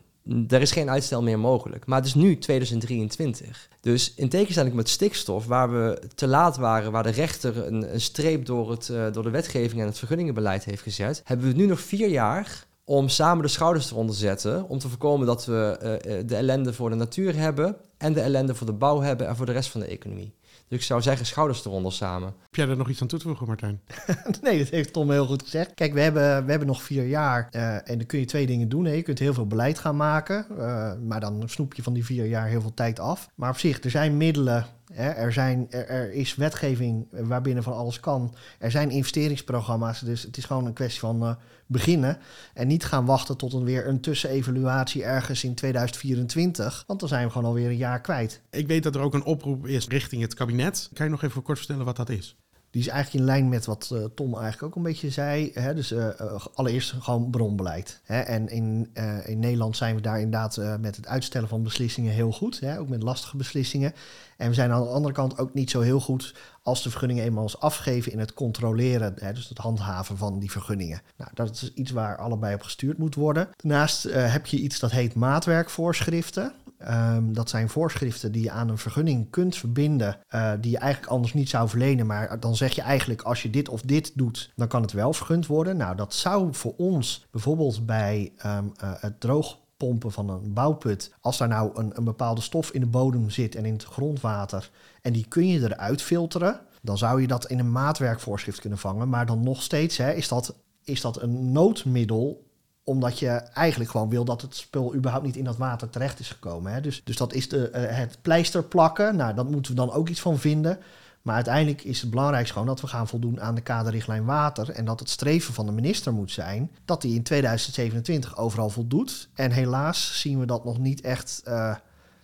Er 0.49 0.61
is 0.61 0.73
geen 0.73 0.90
uitstel 0.90 1.23
meer 1.23 1.38
mogelijk. 1.38 1.87
Maar 1.87 1.99
het 1.99 2.06
is 2.06 2.14
nu 2.14 2.38
2023. 2.38 3.68
Dus 3.80 4.14
in 4.14 4.28
tegenstelling 4.28 4.75
met 4.75 4.88
stikstof, 4.88 5.47
waar 5.47 5.73
we 5.73 6.02
te 6.14 6.26
laat 6.26 6.56
waren, 6.56 6.92
waar 6.92 7.02
de 7.02 7.11
rechter 7.11 7.66
een, 7.66 8.00
streep 8.00 8.47
door, 8.47 8.71
het, 8.71 8.88
eh, 8.88 9.12
door 9.12 9.23
de 9.23 9.30
wetgeving 9.30 9.80
en 9.80 9.87
het 9.87 9.99
vergunningenbeleid 9.99 10.64
heeft 10.64 10.82
gezet, 10.82 11.23
hebben 11.25 11.47
we 11.47 11.54
nu 11.54 11.66
nog 11.66 11.80
vier 11.80 12.09
jaar 12.09 12.66
om 12.85 13.09
samen 13.09 13.42
de 13.42 13.49
schouders 13.49 13.90
eronder 13.90 14.14
te 14.14 14.21
zetten. 14.21 14.68
Om 14.68 14.78
te 14.78 14.88
voorkomen 14.88 15.26
dat 15.26 15.44
we 15.44 15.78
eh, 15.80 16.14
de 16.26 16.37
ellende 16.37 16.73
voor 16.73 16.90
de 16.90 16.97
natuur 16.97 17.37
hebben 17.37 17.76
en 17.97 18.12
de 18.12 18.21
ellende 18.21 18.54
voor 18.54 18.66
de 18.66 18.73
bouw 18.73 19.00
hebben 19.00 19.28
en 19.28 19.37
voor 19.37 19.47
de 19.47 19.52
rest 19.52 19.71
van 19.71 19.80
de 19.80 19.87
economie. 19.87 20.35
Dus 20.73 20.81
ik 20.81 20.87
zou 20.87 21.02
zeggen, 21.02 21.26
schouders 21.26 21.64
eronder 21.64 21.93
samen. 21.93 22.29
Heb 22.43 22.55
jij 22.55 22.69
er 22.69 22.76
nog 22.76 22.88
iets 22.88 23.00
aan 23.00 23.07
toe 23.07 23.19
te 23.19 23.26
voegen, 23.26 23.47
Martijn? 23.47 23.81
Nee, 24.43 24.59
dat 24.59 24.69
heeft 24.69 24.93
Tom 24.93 25.11
heel 25.11 25.26
goed 25.26 25.43
gezegd. 25.43 25.75
Kijk, 25.75 25.93
we 25.93 26.00
hebben, 26.00 26.45
we 26.45 26.50
hebben 26.50 26.69
nog 26.69 26.83
vier 26.83 27.07
jaar 27.07 27.49
eh, 27.50 27.75
en 27.75 27.99
dan 27.99 28.07
kun 28.07 28.19
je 28.19 28.25
twee 28.25 28.47
dingen 28.47 28.69
doen. 28.69 28.85
Hè. 28.85 28.93
Je 28.93 29.02
kunt 29.02 29.19
heel 29.19 29.35
veel 29.35 29.47
beleid 29.47 29.79
gaan 29.79 29.97
maken, 29.97 30.47
eh, 30.59 30.93
maar 31.07 31.21
dan 31.21 31.43
snoep 31.47 31.75
je 31.75 31.83
van 31.83 31.93
die 31.93 32.05
vier 32.05 32.26
jaar 32.26 32.47
heel 32.47 32.61
veel 32.61 32.75
tijd 32.75 33.00
af. 33.00 33.29
Maar 33.35 33.50
op 33.50 33.59
zich, 33.59 33.85
er 33.85 33.91
zijn 33.91 34.17
middelen. 34.17 34.67
Er, 34.95 35.33
zijn, 35.33 35.71
er, 35.71 36.13
is 36.13 36.35
wetgeving 36.35 37.07
waarbinnen 37.11 37.63
van 37.63 37.73
alles 37.73 38.01
kan. 38.01 38.35
Er 38.59 38.71
zijn 38.71 38.91
investeringsprogramma's, 38.91 40.01
dus 40.01 40.23
het 40.23 40.37
is 40.37 40.45
gewoon 40.45 40.67
een 40.67 40.73
kwestie 40.73 41.01
van 41.01 41.23
eh, 41.23 41.35
beginnen. 41.67 42.19
En 42.55 42.67
niet 42.67 42.85
gaan 42.85 43.05
wachten 43.05 43.37
tot 43.37 43.53
een 43.53 43.65
weer 43.65 43.87
een 43.87 44.01
tussenevaluatie 44.01 45.05
ergens 45.05 45.45
in 45.45 45.55
2024, 45.55 46.85
want 46.87 47.01
dan 47.01 47.09
zijn 47.09 47.27
we 47.27 47.33
gewoon 47.33 47.49
alweer 47.49 47.69
een 47.69 47.77
jaar 47.77 48.01
kwijt. 48.01 48.41
Ik 48.51 48.67
weet 48.67 48.83
dat 48.83 48.95
er 48.95 49.01
ook 49.01 49.15
een 49.15 49.25
oproep 49.25 49.67
is 49.67 49.87
richting 49.87 50.23
het 50.23 50.35
kabinet. 50.35 50.91
Kan 50.93 51.07
je 51.07 51.13
nog 51.13 51.23
even 51.23 51.43
kort 51.43 51.59
vertellen 51.59 51.85
wat 51.85 51.97
dat 51.97 52.09
is? 52.09 52.37
Die 52.73 52.81
is 52.81 52.88
eigenlijk 52.88 53.25
in 53.25 53.31
lijn 53.31 53.49
met 53.49 53.67
wat 53.67 53.91
eh, 53.93 54.05
Tom 54.14 54.35
eigenlijk 54.35 54.62
ook 54.62 54.76
een 54.76 54.83
beetje 54.83 55.11
zei. 55.11 55.50
Hè? 55.55 55.75
Dus 55.75 55.93
eh, 55.93 56.21
eh, 56.21 56.47
allereerst 56.55 56.95
gewoon 57.00 57.31
bronbeleid. 57.31 58.00
Hè? 58.05 58.21
En 58.21 58.49
in, 58.49 58.91
in 59.25 59.38
Nederland 59.38 59.76
zijn 59.76 59.95
we 59.95 60.00
daar 60.00 60.21
inderdaad 60.21 60.79
met 60.81 60.97
het 60.97 61.07
uitstellen 61.07 61.49
van 61.49 61.62
beslissingen 61.62 62.12
heel 62.12 62.33
goed. 62.33 62.61
Hè? 62.61 62.79
Ook 62.79 62.88
met 62.88 63.02
lastige 63.02 63.37
beslissingen. 63.37 63.93
En 64.37 64.49
we 64.49 64.55
zijn 64.55 64.71
aan 64.71 64.83
de 64.83 64.88
andere 64.88 65.14
kant 65.14 65.38
ook 65.38 65.55
niet 65.55 65.71
zo 65.71 65.81
heel 65.81 66.00
goed 66.00 66.35
als 66.62 66.83
de 66.83 66.91
vergunningen 66.91 67.25
eenmaal 67.25 67.45
is 67.45 67.61
afgegeven 67.61 68.12
in 68.12 68.19
het 68.19 68.35
controleren. 68.35 69.14
Hè? 69.19 69.33
Dus 69.33 69.49
het 69.49 69.59
handhaven 69.59 70.17
van 70.17 70.38
die 70.38 70.50
vergunningen. 70.50 71.02
Nou, 71.17 71.31
dat 71.35 71.50
is 71.50 71.73
iets 71.75 71.91
waar 71.91 72.17
allebei 72.17 72.55
op 72.55 72.62
gestuurd 72.62 72.99
moet 72.99 73.14
worden. 73.14 73.49
Daarnaast 73.57 74.02
heb 74.12 74.47
je 74.47 74.57
iets 74.57 74.79
dat 74.79 74.91
heet 74.91 75.14
maatwerkvoorschriften. 75.14 76.52
Ehm, 76.85 77.33
dat 77.33 77.49
zijn 77.49 77.69
voorschriften 77.69 78.33
die 78.33 78.43
je 78.43 78.51
aan 78.51 78.69
een 78.69 78.79
vergunning 78.79 79.31
kunt 79.31 79.57
verbinden, 79.57 80.19
eh, 80.29 80.53
die 80.61 80.71
je 80.71 80.79
eigenlijk 80.79 81.12
anders 81.12 81.35
niet 81.35 81.49
zou 81.49 81.69
verlenen. 81.69 82.07
Maar 82.07 82.41
dan 82.41 82.57
zeg 82.57 82.73
je 82.73 82.83
eigenlijk, 82.83 83.23
als 83.23 83.43
je 83.43 83.51
dit 83.51 83.69
of 83.69 83.81
dit 83.81 84.12
doet, 84.15 84.53
dan 84.57 84.69
kan 84.69 84.83
het 84.83 84.93
wel 84.93 85.12
vergund 85.12 85.47
worden. 85.47 85.77
Nou, 85.77 85.97
dat 85.97 86.15
zou 86.15 86.55
voor 86.55 86.75
ons 86.77 87.27
bijvoorbeeld 87.31 87.87
bij 87.87 88.33
ehm, 88.37 88.65
eh, 88.77 88.93
het 88.97 89.21
droogpompen 89.21 90.12
van 90.12 90.31
een 90.31 90.53
bouwput, 90.53 91.15
als 91.21 91.39
daar 91.39 91.49
nou 91.49 91.71
een, 91.75 91.91
een 91.95 92.05
bepaalde 92.05 92.41
stof 92.41 92.71
in 92.71 92.81
de 92.81 92.87
bodem 92.87 93.31
zit 93.31 93.55
en 93.55 93.65
in 93.65 93.73
het 93.73 93.85
grondwater, 93.85 94.71
en 95.03 95.12
die 95.12 95.27
kun 95.29 95.49
je 95.49 95.61
eruit 95.61 96.03
filteren, 96.03 96.61
dan 96.83 96.99
zou 96.99 97.21
je 97.21 97.27
dat 97.27 97.47
in 97.47 97.59
een 97.59 97.73
maatwerkvoorschrift 97.73 98.61
kunnen 98.61 98.79
vangen. 98.79 99.09
Maar 99.09 99.27
dan 99.27 99.43
nog 99.43 99.62
steeds 99.62 99.97
hè, 99.97 100.12
is, 100.12 100.29
dat, 100.29 100.55
is 100.85 101.01
dat 101.01 101.23
een 101.23 101.53
noodmiddel 101.53 102.51
omdat 102.85 103.19
je 103.19 103.29
eigenlijk 103.31 103.91
gewoon 103.91 104.09
wil 104.09 104.25
dat 104.25 104.43
het 104.43 104.57
spul 104.57 104.95
überhaupt 104.95 105.27
niet 105.27 105.37
in 105.37 105.45
dat 105.45 105.57
water 105.57 105.91
terecht 105.91 106.21
is 106.21 106.29
gekomen. 106.29 106.73
Hè? 106.73 106.81
Dus, 106.81 107.01
dus 107.05 107.17
dat 107.17 107.33
is 107.33 107.49
de, 107.49 107.71
eh, 107.71 107.97
het 107.97 108.19
pleister 108.23 108.65
plakken. 108.65 109.17
Nou, 109.17 109.35
daar 109.35 109.45
moeten 109.45 109.73
we 109.73 109.77
dan 109.77 109.93
ook 109.93 110.09
iets 110.09 110.21
van 110.21 110.39
vinden. 110.39 110.79
Maar 111.23 111.35
uiteindelijk 111.35 111.85
is 111.85 112.01
het 112.01 112.11
belangrijkste 112.11 112.53
gewoon 112.53 112.69
dat 112.69 112.81
we 112.81 112.87
gaan 112.87 113.09
voldoen 113.09 113.41
aan 113.41 113.55
de 113.55 113.61
kaderrichtlijn 113.61 114.25
water. 114.25 114.71
En 114.71 114.85
dat 114.85 115.01
het 115.01 115.09
streven 115.09 115.55
van 115.55 115.67
de 115.67 115.73
minister 115.73 116.12
moet 116.12 116.31
zijn 116.31 116.71
dat 116.85 117.03
hij 117.03 117.12
in 117.12 117.23
2027 117.23 118.37
overal 118.37 118.71
voldoet. 118.71 119.29
En 119.35 119.51
helaas 119.51 120.21
zien 120.21 120.39
we 120.39 120.47
dat 120.47 120.65
nog 120.65 120.79
niet 120.79 121.01
echt 121.01 121.41
eh, 121.45 121.77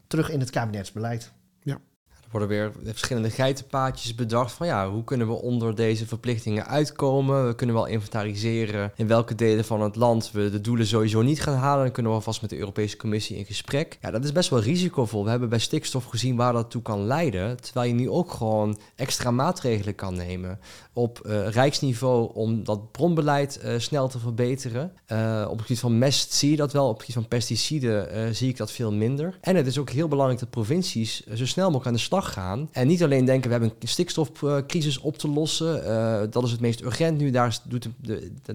terug 0.07 0.31
in 0.31 0.41
het 0.41 0.51
kabinetsbeleid. 0.51 1.33
Er 1.63 1.81
worden 2.31 2.49
weer 2.49 2.73
verschillende 2.85 3.31
geitenpaadjes 3.31 4.15
bedacht 4.15 4.53
van 4.53 4.67
ja, 4.67 4.91
hoe 4.91 5.05
kunnen 5.05 5.27
we 5.27 5.33
onder 5.33 5.75
deze 5.75 6.07
verplichtingen 6.07 6.67
uitkomen? 6.67 7.47
We 7.47 7.55
kunnen 7.55 7.77
wel 7.77 7.87
inventariseren 7.87 8.93
in 8.97 9.07
welke 9.07 9.35
delen 9.35 9.65
van 9.65 9.81
het 9.81 9.97
land 9.97 10.31
we 10.33 10.51
de 10.51 10.61
doelen 10.61 10.87
sowieso 10.87 11.23
niet 11.23 11.43
gaan 11.43 11.55
halen. 11.55 11.85
Dan 11.85 11.93
kunnen 11.93 12.13
we 12.13 12.19
alvast 12.19 12.41
met 12.41 12.51
de 12.51 12.59
Europese 12.59 12.97
Commissie 12.97 13.37
in 13.37 13.45
gesprek. 13.45 13.99
Ja, 14.01 14.11
dat 14.11 14.25
is 14.25 14.33
best 14.33 14.51
wel 14.51 14.61
risicovol. 14.61 15.25
We 15.25 15.31
hebben 15.31 15.49
bij 15.49 15.59
stikstof 15.59 16.05
gezien 16.05 16.37
waar 16.37 16.53
dat 16.53 16.71
toe 16.71 16.83
kan 16.83 17.07
leiden. 17.07 17.61
Terwijl 17.61 17.89
je 17.89 17.95
nu 17.95 18.11
ook 18.11 18.33
gewoon 18.33 18.79
extra 18.95 19.31
maatregelen 19.31 19.95
kan 19.95 20.15
nemen 20.15 20.59
op 20.99 21.21
eh, 21.21 21.49
rijksniveau 21.49 22.31
om 22.35 22.65
dat 22.65 22.93
bronbeleid 22.93 23.59
eh, 23.59 23.79
snel 23.79 24.09
te 24.09 24.19
verbeteren. 24.19 24.93
Eh, 25.07 25.45
op 25.45 25.57
het 25.57 25.61
gebied 25.61 25.81
van 25.81 25.99
mest 25.99 26.33
zie 26.33 26.51
je 26.51 26.57
dat 26.57 26.73
wel, 26.73 26.89
op 26.89 26.93
het 26.93 27.01
gebied 27.01 27.15
van 27.15 27.29
pesticiden 27.29 28.35
zie 28.35 28.49
ik 28.49 28.57
dat 28.57 28.71
veel 28.71 28.93
minder. 28.93 29.39
En 29.41 29.57
het 29.57 29.67
is 29.67 29.79
ook 29.79 29.91
heel 29.91 30.09
belangrijk 30.09 30.41
dat 30.41 30.51
provincies 30.51 31.27
zo 31.27 31.47
snel 31.47 31.65
mogelijk 31.65 31.87
aan 31.87 31.93
de 31.93 31.99
slag 31.99 32.18
gaan. 32.23 32.69
En 32.73 32.87
niet 32.87 33.03
alleen 33.03 33.25
denken 33.25 33.51
we 33.51 33.57
hebben 33.57 33.73
een 33.79 33.89
stikstofcrisis 33.89 34.99
op 34.99 35.19
te 35.19 35.29
lossen, 35.29 35.85
eh, 35.85 36.21
dat 36.31 36.45
is 36.45 36.51
het 36.51 36.61
meest 36.61 36.83
urgent 36.83 37.19
nu, 37.19 37.31
daar 37.31 37.59
doet 37.69 37.89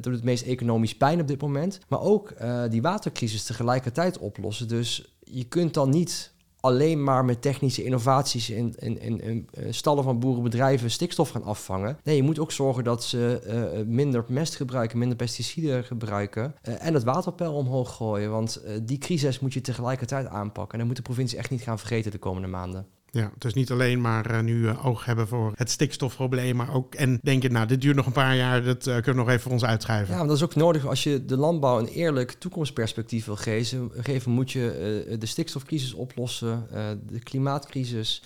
doet 0.02 0.14
het 0.14 0.24
meest 0.24 0.44
economisch 0.44 0.98
pijn 0.98 1.22
op 1.22 1.28
dit 1.28 1.42
moment. 1.42 1.80
Maar 1.88 2.02
ook 2.02 2.30
eh, 2.30 2.64
die 2.70 2.82
watercrisis 2.82 3.44
tegelijkertijd 3.44 4.18
oplossen. 4.18 4.68
Dus 4.68 5.16
je 5.20 5.44
kunt 5.44 5.74
dan 5.74 5.90
niet 5.90 6.32
alleen 6.60 7.04
maar 7.04 7.26
met 7.26 7.42
technische 7.42 7.84
innovaties 7.84 8.50
in, 8.50 8.74
in, 8.78 9.02
in, 9.02 9.22
in, 9.22 9.48
eh, 9.54 9.66
stallen 9.70 10.04
van 10.04 10.20
boerenbedrijven 10.20 10.92
stikstof 10.92 11.30
gaan 11.30 11.44
afvangen. 11.44 11.98
Nee, 12.04 12.16
je 12.16 12.24
moet 12.24 12.40
ook 12.40 12.52
zorgen 12.52 12.84
dat 12.84 13.04
ze 13.04 13.84
minder 13.88 14.26
mest 14.28 14.56
gebruiken, 14.56 14.98
minder 14.98 15.18
pesticiden 15.18 15.84
gebruiken 15.84 16.56
en 16.62 16.94
het 16.94 17.04
waterpeil 17.04 17.54
omhoog 17.54 17.96
gooien. 17.96 18.32
Want 18.32 18.62
die 18.82 18.98
crisis 18.98 19.40
moet 19.40 19.54
je 19.54 19.62
tegelijkertijd 19.62 20.28
aanpakken. 20.28 20.72
En 20.74 20.78
dat 20.78 20.88
moet 20.88 20.96
de 20.96 21.02
provincie 21.02 21.38
echt 21.38 21.50
niet 21.50 21.62
gaan 21.62 21.80
vergeten 21.80 22.12
de 22.12 22.18
komende 22.18 22.48
maanden. 22.48 22.88
Ja, 23.16 23.32
dus 23.38 23.54
niet 23.54 23.72
alleen 23.72 24.02
maar 24.02 24.26
eh, 24.26 24.40
nu 24.40 24.68
eh, 24.68 24.86
oog 24.86 25.06
hebben 25.06 25.28
voor 25.28 25.52
het 25.56 25.70
stikstofprobleem, 25.70 26.56
maar 26.56 26.74
ook 26.74 26.96
en 26.96 27.20
denken, 27.22 27.52
nou, 27.52 27.68
dit 27.68 27.82
duurt 27.82 27.96
nog 27.96 28.06
een 28.06 28.12
paar 28.12 28.36
jaar, 28.36 28.64
dat 28.64 28.88
eh, 28.88 28.94
kunnen 28.94 29.14
we 29.14 29.20
nog 29.20 29.30
even 29.30 29.42
voor 29.42 29.52
ons 29.52 29.64
uitschuiven. 29.64 30.14
Ja, 30.14 30.20
maar 30.20 30.28
dat 30.28 30.38
is 30.38 30.44
ook 30.44 30.56
nodig 30.56 30.86
als 30.86 31.04
je 31.04 31.26
de 31.26 31.38
landbouw 31.38 31.80
een 31.80 31.88
eerlijk 31.88 32.32
toekomstperspectief 32.32 33.26
wil 33.26 33.36
geven. 33.36 33.92
geven 33.98 34.32
moet 34.32 34.52
je 34.52 35.16
de 35.20 35.26
stikstofcrisis 35.26 35.94
oplossen, 35.94 36.68
de 37.08 37.20
klimaatcrisis 37.20 38.24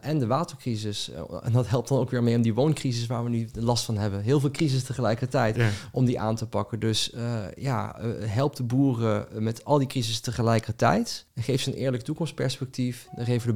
en 0.00 0.18
de 0.18 0.26
watercrisis. 0.26 1.10
En 1.42 1.52
dat 1.52 1.68
helpt 1.68 1.88
dan 1.88 1.98
ook 1.98 2.10
weer 2.10 2.22
mee 2.22 2.36
om 2.36 2.42
die 2.42 2.54
wooncrisis 2.54 3.06
waar 3.06 3.24
we 3.24 3.30
nu 3.30 3.48
de 3.52 3.62
last 3.62 3.84
van 3.84 3.96
hebben. 3.98 4.22
Heel 4.22 4.40
veel 4.40 4.50
crisis 4.50 4.82
tegelijkertijd 4.82 5.56
Ja. 5.56 5.70
om 5.92 6.04
die 6.04 6.20
aan 6.20 6.36
te 6.36 6.46
pakken. 6.46 6.78
Dus 6.78 7.12
ja, 7.54 7.96
help 8.24 8.56
de 8.56 8.62
boeren 8.62 9.26
met 9.44 9.64
al 9.64 9.78
die 9.78 9.88
crisis 9.88 10.20
tegelijkertijd. 10.20 11.26
En 11.34 11.42
geef 11.42 11.62
ze 11.62 11.70
een 11.70 11.78
eerlijk 11.78 12.02
toekomstperspectief. 12.02 13.08
Dan 13.16 13.24
geven 13.24 13.48
de 13.48 13.54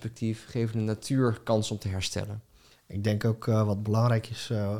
bouwperspectief, 0.00 0.46
geven 0.48 0.78
de 0.78 0.84
natuur 0.84 1.40
kans 1.44 1.70
om 1.70 1.78
te 1.78 1.88
herstellen. 1.88 2.42
Ik 2.86 3.04
denk 3.04 3.24
ook 3.24 3.48
eh, 3.48 3.66
wat 3.66 3.82
belangrijk 3.82 4.28
is, 4.28 4.48
eh, 4.50 4.76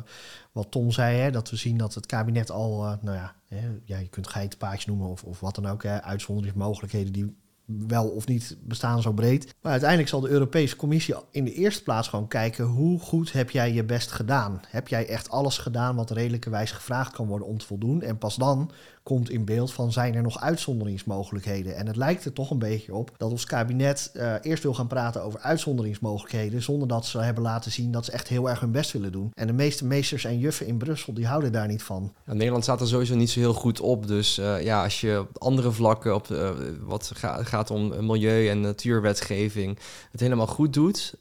wat 0.51 0.71
Tom 0.71 0.91
zei, 0.91 1.17
hè, 1.17 1.31
dat 1.31 1.49
we 1.49 1.55
zien 1.55 1.77
dat 1.77 1.93
het 1.93 2.05
kabinet 2.05 2.51
al, 2.51 2.85
eh, 2.85 2.93
nou 3.01 3.17
ja, 3.17 3.35
hè, 3.47 3.67
ja, 3.83 3.97
je 3.97 4.07
kunt 4.07 4.27
geitenpaadjes 4.27 4.85
noemen 4.85 5.07
of, 5.07 5.23
of 5.23 5.39
wat 5.39 5.55
dan 5.55 5.65
ook, 5.65 5.83
hè, 5.83 6.01
uitzonderingsmogelijkheden 6.01 7.13
die 7.13 7.35
wel 7.65 8.07
of 8.07 8.27
niet 8.27 8.57
bestaan 8.61 9.01
zo 9.01 9.13
breed. 9.13 9.55
Maar 9.61 9.71
uiteindelijk 9.71 10.09
zal 10.09 10.19
de 10.19 10.29
Europese 10.29 10.75
Commissie 10.75 11.15
in 11.31 11.45
de 11.45 11.53
eerste 11.53 11.83
plaats 11.83 12.07
gewoon 12.07 12.27
kijken 12.27 12.65
hoe 12.65 12.99
goed 12.99 13.31
heb 13.31 13.49
jij 13.49 13.73
je 13.73 13.83
best 13.83 14.11
gedaan. 14.11 14.61
Heb 14.67 14.87
jij 14.87 15.07
echt 15.07 15.29
alles 15.29 15.57
gedaan 15.57 15.95
wat 15.95 16.11
redelijkerwijs 16.11 16.71
gevraagd 16.71 17.13
kan 17.13 17.27
worden 17.27 17.47
om 17.47 17.57
te 17.57 17.65
voldoen? 17.65 18.01
En 18.01 18.17
pas 18.17 18.35
dan 18.35 18.71
komt 19.05 19.29
in 19.29 19.45
beeld 19.45 19.73
van 19.73 19.91
zijn 19.91 20.15
er 20.15 20.21
nog 20.21 20.39
uitzonderingsmogelijkheden. 20.41 21.75
En 21.75 21.87
het 21.87 21.95
lijkt 21.95 22.25
er 22.25 22.33
toch 22.33 22.49
een 22.51 22.59
beetje 22.59 22.93
op 22.93 23.11
dat 23.17 23.31
ons 23.31 23.45
kabinet 23.45 24.09
eh, 24.13 24.33
eerst 24.41 24.63
wil 24.63 24.73
gaan 24.73 24.87
praten 24.87 25.23
over 25.23 25.39
uitzonderingsmogelijkheden, 25.39 26.61
zonder 26.61 26.87
dat 26.87 27.05
ze 27.05 27.19
hebben 27.19 27.43
laten 27.43 27.71
zien 27.71 27.91
dat 27.91 28.05
ze 28.05 28.11
echt 28.11 28.27
heel 28.27 28.49
erg 28.49 28.59
hun 28.59 28.71
best 28.71 28.91
willen 28.91 29.11
doen. 29.11 29.31
En 29.33 29.47
de 29.47 29.53
meeste 29.53 29.85
meesters 29.85 30.25
en 30.25 30.39
juffen 30.39 30.67
in 30.67 30.77
Brussel, 30.77 31.13
die 31.13 31.27
houden 31.27 31.51
daar 31.51 31.67
niet 31.67 31.83
van. 31.83 32.13
Nederland 32.25 32.63
staat 32.63 32.81
er 32.81 32.87
sowieso 32.87 33.15
niet 33.15 33.29
zo 33.29 33.39
heel 33.39 33.53
goed 33.53 33.79
op. 33.79 34.07
Dus 34.07 34.37
eh, 34.37 34.63
ja, 34.63 34.83
als 34.83 35.01
je 35.01 35.19
op 35.19 35.41
andere 35.41 35.71
vlakken, 35.71 36.15
op 36.15 36.31
eh, 36.31 36.49
wat 36.81 37.11
ga- 37.15 37.43
gaat 37.43 37.71
om 37.71 38.05
milieu- 38.05 38.49
en 38.49 38.61
natuurwetgeving, 38.61 39.77
het 40.11 40.19
helemaal 40.19 40.47
goed 40.47 40.73
doet, 40.73 41.13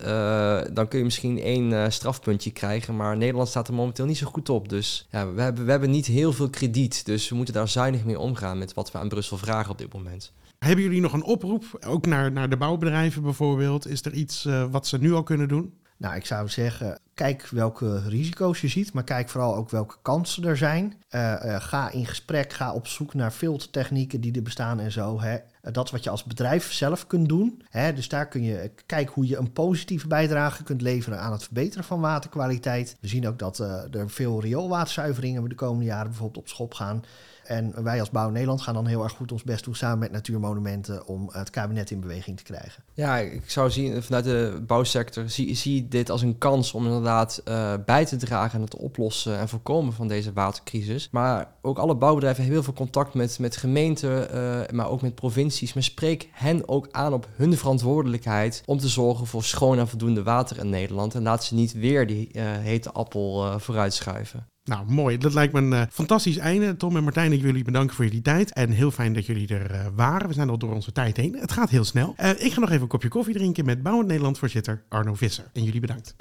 dan 0.73 0.89
kun 0.89 0.99
je 0.99 1.05
misschien 1.05 1.39
één 1.41 1.93
strafpuntje 1.93 2.51
krijgen. 2.51 2.97
Maar 2.97 3.17
Nederland 3.17 3.49
staat 3.49 3.69
er 3.69 3.75
momenteel 3.75 4.07
niet 4.07 4.17
zo 4.17 4.27
goed 4.27 4.49
op. 4.49 4.69
Dus 4.69 5.07
ja, 5.11 5.33
we 5.33 5.43
hebben, 5.43 5.65
we 5.65 5.71
hebben 5.71 5.91
niet 5.91 6.07
heel 6.07 6.33
veel 6.33 6.51
krediet. 6.51 7.05
Dus 7.07 7.29
we 7.29 7.35
moeten 7.35 7.55
daar 7.55 7.69
zuinig 7.75 8.05
mee 8.05 8.19
omgaan 8.19 8.59
met 8.59 8.75
wat 8.75 8.93
we 8.93 8.99
aan 8.99 9.09
Brussel 9.09 9.37
vragen 9.37 9.71
op 9.71 9.79
dit 9.79 9.93
moment. 9.93 10.33
Hebben 10.59 10.85
jullie 10.85 11.01
nog 11.01 11.13
een 11.13 11.25
oproep, 11.25 11.65
ook 11.87 12.07
naar, 12.07 12.33
naar 12.33 12.49
de 12.49 12.57
bouwbedrijven 12.57 13.23
bijvoorbeeld? 13.23 13.87
Is 13.87 14.05
er 14.05 14.13
iets 14.13 14.45
eh, 14.45 14.65
wat 14.71 14.87
ze 14.87 14.99
nu 14.99 15.13
al 15.13 15.23
kunnen 15.23 15.49
doen? 15.49 15.75
Nou, 15.97 16.17
ik 16.17 16.27
zou 16.27 16.49
zeggen, 16.49 16.99
kijk 17.15 17.47
welke 17.47 18.09
risico's 18.09 18.61
je 18.61 18.69
ziet, 18.69 18.93
maar 18.93 19.05
kijk 19.05 19.29
vooral 19.29 19.57
ook 19.57 19.71
welke 19.71 19.97
kansen 20.03 20.45
er 20.45 20.57
zijn. 20.57 21.03
Eh, 21.09 21.55
eh, 21.55 21.63
ga 21.63 21.91
in 21.91 22.07
gesprek, 22.07 22.53
ga 22.53 22.73
op 22.73 22.87
zoek 22.87 23.15
naar 23.15 23.31
filtertechnieken 23.31 24.21
die 24.21 24.33
er 24.33 24.43
bestaan 24.43 24.81
en 24.81 24.93
zo. 24.93 25.21
Hè. 25.21 25.37
Dat 25.73 25.91
wat 25.91 26.05
je 26.05 26.11
als 26.11 26.25
bedrijf 26.25 26.73
zelf 26.73 27.07
kunt 27.07 27.29
doen. 27.29 27.63
Hè. 27.71 27.93
Dus 27.93 28.09
daar 28.09 28.29
kun 28.29 28.43
je 28.43 28.71
kijken 28.87 29.15
hoe 29.15 29.27
je 29.27 29.37
een 29.37 29.53
positieve 29.53 30.07
bijdrage 30.07 30.63
kunt 30.63 30.83
leveren 30.83 31.21
aan 31.21 31.33
het 31.33 31.43
verbeteren 31.43 31.85
van 31.85 32.01
waterkwaliteit. 32.01 32.97
We 33.01 33.09
zien 33.09 33.29
ook 33.29 33.39
dat 33.39 33.61
eh, 33.61 33.95
er 33.95 34.11
veel 34.11 34.41
rioolwaterzuiveringen 34.41 35.49
de 35.49 35.55
komende 35.55 35.85
jaren 35.85 36.09
bijvoorbeeld 36.09 36.45
op 36.45 36.49
schop 36.49 36.75
gaan. 36.75 37.03
En 37.47 37.83
wij 37.83 38.01
als 38.01 38.11
Bouw 38.11 38.31
Nederland 38.31 38.61
gaan 38.61 38.75
dan 38.75 38.87
heel 38.87 39.03
erg 39.03 39.13
goed 39.13 39.33
ons 39.33 39.43
best 39.43 39.65
doen 39.65 39.75
samen 39.75 39.99
met 39.99 40.13
Natuurmonumenten 40.13 41.07
om 41.07 41.29
het 41.33 41.51
kabinet 41.51 41.91
in 41.91 42.01
beweging 42.01 42.37
te 42.37 42.43
krijgen. 42.43 42.83
Ja, 42.93 43.19
ik 43.19 43.51
zou 43.51 43.71
zien 43.71 44.03
vanuit 44.03 44.25
de 44.25 44.63
bouwsector, 44.67 45.29
zie, 45.29 45.55
zie 45.55 45.89
dit 45.89 46.11
als 46.11 46.23
een 46.23 46.39
kans 46.39 46.73
om 46.73 46.85
inderdaad 46.85 47.41
eh, 47.45 47.75
bij 47.85 48.05
te 48.05 48.17
dragen 48.17 48.59
aan 48.59 48.65
het 48.65 48.77
oplossen 48.77 49.39
en 49.39 49.49
voorkomen 49.49 49.93
van 49.93 50.09
deze 50.09 50.33
watercrisis. 50.33 51.09
Maar 51.11 51.49
ook 51.63 51.79
alle 51.79 51.97
bouwbedrijven 51.97 52.43
hebben 52.43 52.63
heel 52.63 52.73
veel 52.73 52.85
contact 52.85 53.15
met, 53.15 53.39
met 53.39 53.57
gemeenten, 53.57 54.31
eh, 54.31 54.75
maar 54.75 54.89
ook 54.89 55.03
met 55.03 55.15
provincies. 55.15 55.75
Maar 55.75 55.83
spreek 55.83 56.29
hen 56.33 56.69
ook 56.69 56.89
aan 56.91 57.13
op 57.13 57.29
hun 57.37 57.57
verantwoordelijkheid 57.57 58.63
om 58.67 58.79
te 58.79 58.89
zorgen 58.89 59.27
voor 59.27 59.45
schoon 59.45 59.79
en 59.79 59.89
voldoende 59.89 60.23
water 60.23 60.59
in 60.59 60.71
Nederland. 60.71 61.15
En 61.15 61.23
laat 61.23 61.45
ze 61.45 61.55
niet 61.55 61.73
weer 61.73 62.07
die 62.07 62.33
eh, 62.33 62.43
hete 62.45 62.93
appel 62.93 63.61
vooruitschuiven. 63.61 64.47
Nou, 64.65 64.85
mooi. 64.87 65.19
Dat 65.19 65.35
lijkt 65.35 65.53
me 65.53 65.61
een 65.61 65.73
eh, 65.73 65.83
fantastisch 65.91 66.37
einde. 66.37 66.77
Tom 66.77 66.97
en 66.97 67.03
Martijn, 67.03 67.33
ik 67.33 67.39
wil 67.39 67.49
jullie 67.51 67.65
bedanken 67.65 67.97
voor 67.97 68.05
jullie 68.05 68.23
tijd. 68.23 68.53
En 68.53 68.71
heel 68.71 68.91
fijn 68.91 69.13
dat 69.13 69.27
jullie 69.27 69.49
er 69.49 69.71
eh, 69.71 69.87
waren. 69.95 70.29
We 70.29 70.35
zijn 70.35 70.51
al 70.51 70.59
door 70.59 70.75
onze 70.75 70.93
tijd 70.93 71.17
heen. 71.17 71.37
Het 71.41 71.53
gaat 71.53 71.71
heel 71.71 71.85
snel. 71.85 72.15
Eh, 72.17 72.31
ik 72.31 72.53
ga 72.53 72.61
nog 72.61 72.71
even 72.71 72.83
een 72.83 72.89
kopje 72.89 73.09
koffie 73.09 73.35
drinken 73.35 73.65
met 73.65 73.83
Bouwend 73.83 74.09
Nederland 74.09 74.39
voorzitter 74.39 74.85
Arno 74.89 75.15
Visser. 75.15 75.51
En 75.53 75.63
jullie 75.63 75.81
bedankt. 75.81 76.15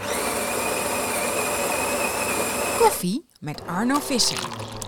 Koffie 2.79 3.25
met 3.43 3.62
Arno 3.67 3.99
Visser. 3.99 4.38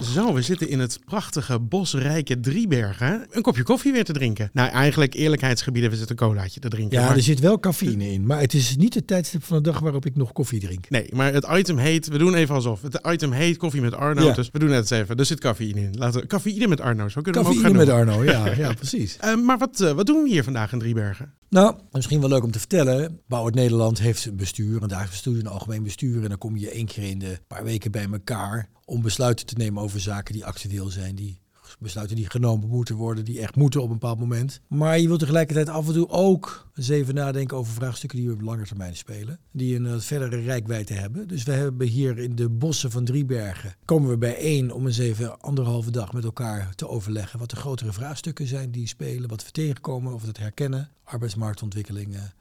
Zo, 0.01 0.33
we 0.33 0.41
zitten 0.41 0.69
in 0.69 0.79
het 0.79 0.99
prachtige 1.05 1.59
bosrijke 1.59 2.39
Driebergen. 2.39 3.25
Een 3.29 3.41
kopje 3.41 3.63
koffie 3.63 3.91
weer 3.91 4.03
te 4.03 4.13
drinken. 4.13 4.49
Nou, 4.53 4.69
eigenlijk 4.69 5.13
eerlijkheidsgebieden, 5.13 5.89
we 5.91 5.97
zitten 5.97 6.15
een 6.19 6.27
colaatje 6.27 6.59
te 6.59 6.67
drinken. 6.69 6.99
Ja, 6.99 7.05
maar- 7.05 7.15
er 7.15 7.21
zit 7.21 7.39
wel 7.39 7.59
cafeïne 7.59 8.11
in. 8.11 8.25
Maar 8.25 8.39
het 8.39 8.53
is 8.53 8.75
niet 8.75 8.93
het 8.93 9.07
tijdstip 9.07 9.43
van 9.43 9.57
de 9.57 9.63
dag 9.71 9.79
waarop 9.79 10.05
ik 10.05 10.15
nog 10.15 10.31
koffie 10.31 10.59
drink. 10.59 10.89
Nee, 10.89 11.09
maar 11.13 11.33
het 11.33 11.47
item 11.53 11.77
heet, 11.77 12.07
we 12.07 12.17
doen 12.17 12.33
even 12.35 12.55
alsof. 12.55 12.81
Het 12.81 12.99
item 13.07 13.31
heet 13.31 13.57
koffie 13.57 13.81
met 13.81 13.93
Arno, 13.95 14.23
Ja. 14.25 14.33
dus 14.33 14.49
we 14.51 14.59
doen 14.59 14.69
het 14.69 14.91
eens 14.91 15.01
even. 15.01 15.15
Er 15.17 15.25
zit 15.25 15.39
cafeïne 15.39 15.79
in. 15.81 15.95
Laten 15.97 16.21
we, 16.21 16.27
cafeïne 16.27 16.67
met 16.67 16.81
Arno, 16.81 17.09
zo 17.09 17.21
kunnen 17.21 17.41
we 17.41 17.47
ook 17.47 17.55
Cafeïne 17.55 17.77
gaan 17.85 17.85
met 17.87 18.07
noemen. 18.07 18.33
Arno, 18.33 18.51
ja, 18.53 18.67
ja 18.67 18.73
precies. 18.73 19.17
Eh, 19.25 19.35
maar 19.35 19.57
wat, 19.57 19.79
eh, 19.81 19.91
wat 19.91 20.05
doen 20.05 20.23
we 20.23 20.29
hier 20.29 20.43
vandaag 20.43 20.71
in 20.71 20.79
Driebergen? 20.79 21.33
Nou, 21.49 21.75
misschien 21.91 22.19
wel 22.19 22.29
leuk 22.29 22.43
om 22.43 22.51
te 22.51 22.59
vertellen. 22.59 23.21
Bouw 23.27 23.45
het 23.45 23.55
Nederland 23.55 23.99
heeft 23.99 24.25
een 24.25 24.35
bestuur, 24.35 24.81
een 24.81 24.87
dagelijks 24.87 25.23
bestuur, 25.23 25.39
een 25.39 25.47
algemeen 25.47 25.83
bestuur. 25.83 26.23
En 26.23 26.29
dan 26.29 26.37
kom 26.37 26.57
je 26.57 26.69
één 26.69 26.85
keer 26.85 27.03
in 27.03 27.19
de 27.19 27.39
paar 27.47 27.63
weken 27.63 27.91
bij 27.91 28.07
elkaar 28.11 28.69
om 28.85 29.01
besluiten 29.01 29.45
te 29.45 29.55
nemen 29.57 29.83
over 29.83 29.99
zaken 29.99 30.33
die 30.33 30.45
actueel 30.45 30.89
zijn. 30.89 31.15
Die 31.15 31.39
besluiten 31.79 32.15
die 32.15 32.29
genomen 32.29 32.69
moeten 32.69 32.95
worden, 32.95 33.25
die 33.25 33.39
echt 33.39 33.55
moeten 33.55 33.81
op 33.81 33.87
een 33.87 33.93
bepaald 33.93 34.19
moment. 34.19 34.61
Maar 34.67 34.99
je 34.99 35.07
wilt 35.07 35.19
tegelijkertijd 35.19 35.69
af 35.69 35.87
en 35.87 35.93
toe 35.93 36.09
ook 36.09 36.67
eens 36.75 36.89
even 36.89 37.15
nadenken 37.15 37.57
over 37.57 37.73
vraagstukken 37.73 38.19
die 38.19 38.31
op 38.31 38.41
lange 38.41 38.65
termijn 38.65 38.95
spelen. 38.95 39.39
Die 39.51 39.75
een 39.75 39.85
eh, 39.85 39.99
verdere 39.99 40.41
rijkwijde 40.41 40.93
hebben. 40.93 41.27
Dus 41.27 41.43
we 41.43 41.51
hebben 41.51 41.87
hier 41.87 42.17
in 42.17 42.35
de 42.35 42.49
bossen 42.49 42.91
van 42.91 43.05
Driebergen, 43.05 43.75
komen 43.85 44.09
we 44.09 44.17
bijeen 44.17 44.71
om 44.71 44.85
eens 44.85 44.97
even 44.97 45.41
anderhalve 45.41 45.91
dag 45.91 46.13
met 46.13 46.23
elkaar 46.23 46.75
te 46.75 46.87
overleggen. 46.87 47.39
Wat 47.39 47.49
de 47.49 47.55
grotere 47.55 47.93
vraagstukken 47.93 48.47
zijn 48.47 48.71
die 48.71 48.87
spelen, 48.87 49.29
wat 49.29 49.45
we 49.45 49.51
tegenkomen, 49.51 50.13
of 50.13 50.21
we 50.21 50.27
het 50.27 50.37
herkennen. 50.37 50.89
Arbeidsmarktontwikkelingen 51.03 52.33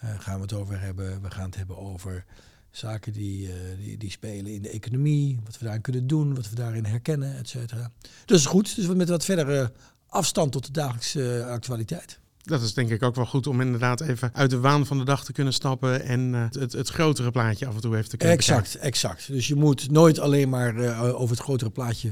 eh, 0.00 0.10
gaan 0.18 0.36
we 0.36 0.42
het 0.42 0.52
over 0.52 0.80
hebben. 0.80 1.22
We 1.22 1.30
gaan 1.30 1.44
het 1.44 1.56
hebben 1.56 1.78
over 1.78 2.24
Zaken 2.76 3.12
die, 3.12 3.48
eh, 3.48 3.54
die, 3.78 3.96
die 3.96 4.10
spelen 4.10 4.52
in 4.52 4.62
de 4.62 4.68
economie, 4.68 5.40
wat 5.44 5.58
we 5.58 5.64
daarin 5.64 5.82
kunnen 5.82 6.06
doen, 6.06 6.34
wat 6.34 6.50
we 6.50 6.56
daarin 6.56 6.84
herkennen, 6.84 7.36
et 7.36 7.48
cetera. 7.48 7.90
Dus 8.24 8.46
goed, 8.46 8.76
dus 8.76 8.86
met 8.86 9.08
wat 9.08 9.24
verdere 9.24 9.72
afstand 10.06 10.52
tot 10.52 10.66
de 10.66 10.72
dagelijkse 10.72 11.38
eh, 11.38 11.46
actualiteit. 11.46 12.18
Dat 12.42 12.62
is 12.62 12.74
denk 12.74 12.90
ik 12.90 13.02
ook 13.02 13.14
wel 13.14 13.26
goed 13.26 13.46
om 13.46 13.60
inderdaad 13.60 14.00
even 14.00 14.30
uit 14.32 14.50
de 14.50 14.58
waan 14.58 14.86
van 14.86 14.98
de 14.98 15.04
dag 15.04 15.24
te 15.24 15.32
kunnen 15.32 15.52
stappen 15.52 16.02
en 16.04 16.34
eh, 16.34 16.60
het, 16.60 16.72
het 16.72 16.88
grotere 16.88 17.30
plaatje 17.30 17.66
af 17.66 17.74
en 17.74 17.80
toe 17.80 17.96
even 17.96 18.08
te 18.08 18.16
kunnen 18.16 18.36
Exact, 18.36 18.74
exact. 18.74 19.26
Dus 19.26 19.48
je 19.48 19.54
moet 19.54 19.90
nooit 19.90 20.18
alleen 20.18 20.48
maar 20.48 21.00
over 21.14 21.36
het 21.36 21.44
grotere 21.44 21.70
plaatje 21.70 22.10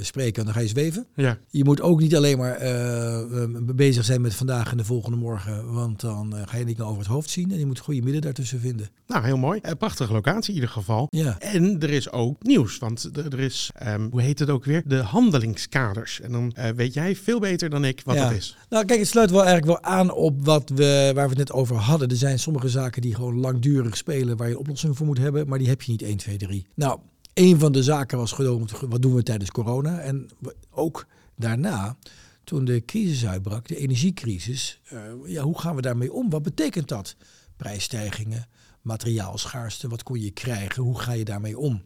spreken, 0.00 0.44
dan 0.44 0.54
ga 0.54 0.60
je 0.60 0.68
zweven. 0.68 1.06
Ja, 1.14 1.38
Je 1.48 1.64
moet 1.64 1.80
ook 1.80 2.00
niet 2.00 2.16
alleen 2.16 2.38
maar 2.38 2.54
eh, 2.54 3.44
bezig 3.74 4.04
zijn 4.04 4.20
met 4.20 4.34
vandaag 4.34 4.70
en 4.70 4.76
de 4.76 4.84
volgende 4.84 5.16
morgen, 5.16 5.72
want 5.72 6.00
dan 6.00 6.36
eh, 6.36 6.42
ga 6.46 6.56
je 6.56 6.64
dingen 6.64 6.84
over 6.86 6.98
het 6.98 7.06
hoofd 7.06 7.30
zien 7.30 7.50
en 7.52 7.58
je 7.58 7.66
moet 7.66 7.78
een 7.78 7.84
goede 7.84 8.02
midden 8.02 8.22
daartussen 8.22 8.60
vinden. 8.60 8.88
nou 9.06 9.24
heel 9.24 9.36
mooi. 9.36 9.60
Eh, 9.60 9.72
prachtige 9.78 10.12
locatie 10.12 10.48
in 10.48 10.54
ieder 10.54 10.70
geval. 10.70 11.06
Ja. 11.10 11.38
En 11.40 11.80
er 11.80 11.90
is 11.90 12.10
ook 12.12 12.42
nieuws, 12.42 12.78
want 12.78 13.10
er 13.16 13.32
er 13.32 13.40
is, 13.40 13.70
ehm, 13.74 14.08
hoe 14.10 14.22
heet 14.22 14.38
het 14.38 14.50
ook 14.50 14.64
weer? 14.64 14.82
De 14.86 14.96
handelingskaders. 15.02 16.20
En 16.20 16.32
dan 16.32 16.54
weet 16.76 16.94
jij 16.94 17.16
veel 17.16 17.40
beter 17.40 17.70
dan 17.70 17.84
ik 17.84 18.00
wat 18.04 18.14
Ja. 18.16 18.28
dat 18.28 18.36
is. 18.36 18.56
Nou, 18.68 18.84
kijk, 18.84 18.98
het 18.98 19.08
sluit 19.08 19.30
wel 19.30 19.44
eigenlijk 19.44 19.82
wel 19.82 19.92
aan 19.92 20.12
op 20.12 20.44
wat 20.44 20.68
we, 20.74 21.10
waar 21.14 21.24
we 21.24 21.28
het 21.28 21.38
net 21.38 21.52
over 21.52 21.76
hadden. 21.76 22.08
Er 22.08 22.16
zijn 22.16 22.38
sommige 22.38 22.68
zaken 22.68 23.02
die 23.02 23.14
gewoon 23.14 23.36
langdurig 23.40 23.96
spelen, 23.96 24.36
waar 24.36 24.46
je 24.48 24.52
een 24.54 24.58
oplossing 24.60 24.96
voor 24.96 25.06
moet 25.06 25.18
hebben, 25.18 25.48
maar 25.48 25.58
die 25.58 25.68
heb 25.68 25.82
je 25.82 25.90
niet 25.90 26.02
1, 26.02 26.16
2, 26.16 26.36
3. 26.36 26.66
Nou, 26.74 26.98
een 27.40 27.58
van 27.58 27.72
de 27.72 27.82
zaken 27.82 28.18
was 28.18 28.32
gewoon, 28.32 28.68
wat 28.88 29.02
doen 29.02 29.14
we 29.14 29.22
tijdens 29.22 29.50
corona? 29.50 30.00
En 30.00 30.30
ook 30.70 31.06
daarna, 31.36 31.96
toen 32.44 32.64
de 32.64 32.84
crisis 32.84 33.26
uitbrak, 33.26 33.68
de 33.68 33.76
energiecrisis, 33.76 34.80
eh, 34.84 35.00
ja, 35.24 35.42
hoe 35.42 35.58
gaan 35.58 35.76
we 35.76 35.82
daarmee 35.82 36.12
om? 36.12 36.30
Wat 36.30 36.42
betekent 36.42 36.88
dat? 36.88 37.16
Prijsstijgingen, 37.56 38.48
materiaalschaarste, 38.82 39.88
wat 39.88 40.02
kon 40.02 40.20
je 40.20 40.30
krijgen? 40.30 40.82
Hoe 40.82 41.00
ga 41.00 41.12
je 41.12 41.24
daarmee 41.24 41.58
om? 41.58 41.82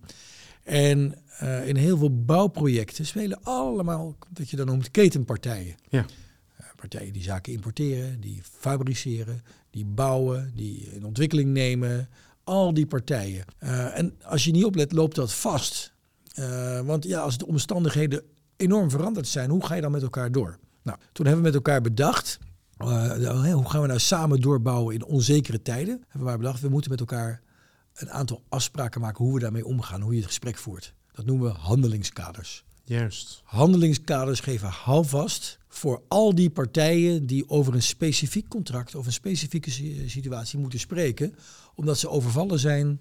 En 0.63 1.15
eh, 1.39 1.69
in 1.69 1.77
heel 1.77 1.99
veel 1.99 2.25
bouwprojecten 2.25 3.07
spelen 3.07 3.43
allemaal, 3.43 4.17
wat 4.33 4.51
je 4.51 4.57
dan 4.57 4.67
noemt, 4.67 4.91
ketenpartijen. 4.91 5.77
Ja. 5.89 6.07
Eh, 6.57 6.67
partijen 6.77 7.13
die 7.13 7.23
zaken 7.23 7.53
importeren, 7.53 8.21
die 8.21 8.41
fabriceren, 8.43 9.43
die 9.71 9.85
bouwen, 9.85 10.53
die 10.55 10.91
in 10.93 11.05
ontwikkeling 11.05 11.51
nemen. 11.51 12.09
Al 12.45 12.75
die 12.75 12.87
partijen. 12.87 13.45
Eh, 13.59 13.99
en 13.99 14.19
als 14.23 14.45
je 14.45 14.51
niet 14.51 14.65
oplet, 14.65 14.93
loopt 14.93 15.15
dat 15.15 15.33
vast. 15.33 15.93
Eh, 16.35 16.81
want 16.81 17.05
ja, 17.05 17.21
als 17.21 17.39
de 17.39 17.47
omstandigheden 17.47 18.23
enorm 18.57 18.91
veranderd 18.91 19.29
zijn, 19.29 19.51
hoe 19.51 19.67
ga 19.67 19.75
je 19.75 19.81
dan 19.81 19.91
met 19.91 20.03
elkaar 20.03 20.33
door? 20.33 20.59
Nou, 20.83 20.99
toen 21.13 21.27
hebben 21.27 21.45
we 21.45 21.51
met 21.51 21.57
elkaar 21.57 21.81
bedacht, 21.81 22.39
eh, 22.77 23.53
hoe 23.53 23.71
gaan 23.71 23.81
we 23.81 23.87
nou 23.87 23.99
samen 23.99 24.41
doorbouwen 24.41 24.95
in 24.95 25.05
onzekere 25.05 25.63
tijden? 25.63 25.95
Hebben 25.95 26.19
we 26.19 26.25
maar 26.25 26.39
bedacht, 26.39 26.61
we 26.61 26.69
moeten 26.69 26.91
met 26.91 27.01
elkaar 27.01 27.43
een 27.95 28.11
aantal 28.11 28.43
afspraken 28.49 29.01
maken 29.01 29.25
hoe 29.25 29.35
we 29.35 29.41
daarmee 29.41 29.67
omgaan, 29.67 30.01
hoe 30.01 30.13
je 30.13 30.19
het 30.19 30.27
gesprek 30.27 30.57
voert. 30.57 30.95
Dat 31.13 31.25
noemen 31.25 31.53
we 31.53 31.59
handelingskaders. 31.59 32.65
Juist. 32.85 33.41
Handelingskaders 33.45 34.41
geven 34.41 34.69
houvast 34.69 35.59
voor 35.69 36.03
al 36.09 36.35
die 36.35 36.51
partijen 36.51 37.27
die 37.27 37.49
over 37.49 37.75
een 37.75 37.83
specifiek 37.83 38.49
contract 38.49 38.95
of 38.95 39.07
een 39.07 39.13
specifieke 39.13 39.71
si- 39.71 40.09
situatie 40.09 40.59
moeten 40.59 40.79
spreken, 40.79 41.35
omdat 41.75 41.99
ze 41.99 42.09
overvallen 42.09 42.59
zijn 42.59 43.01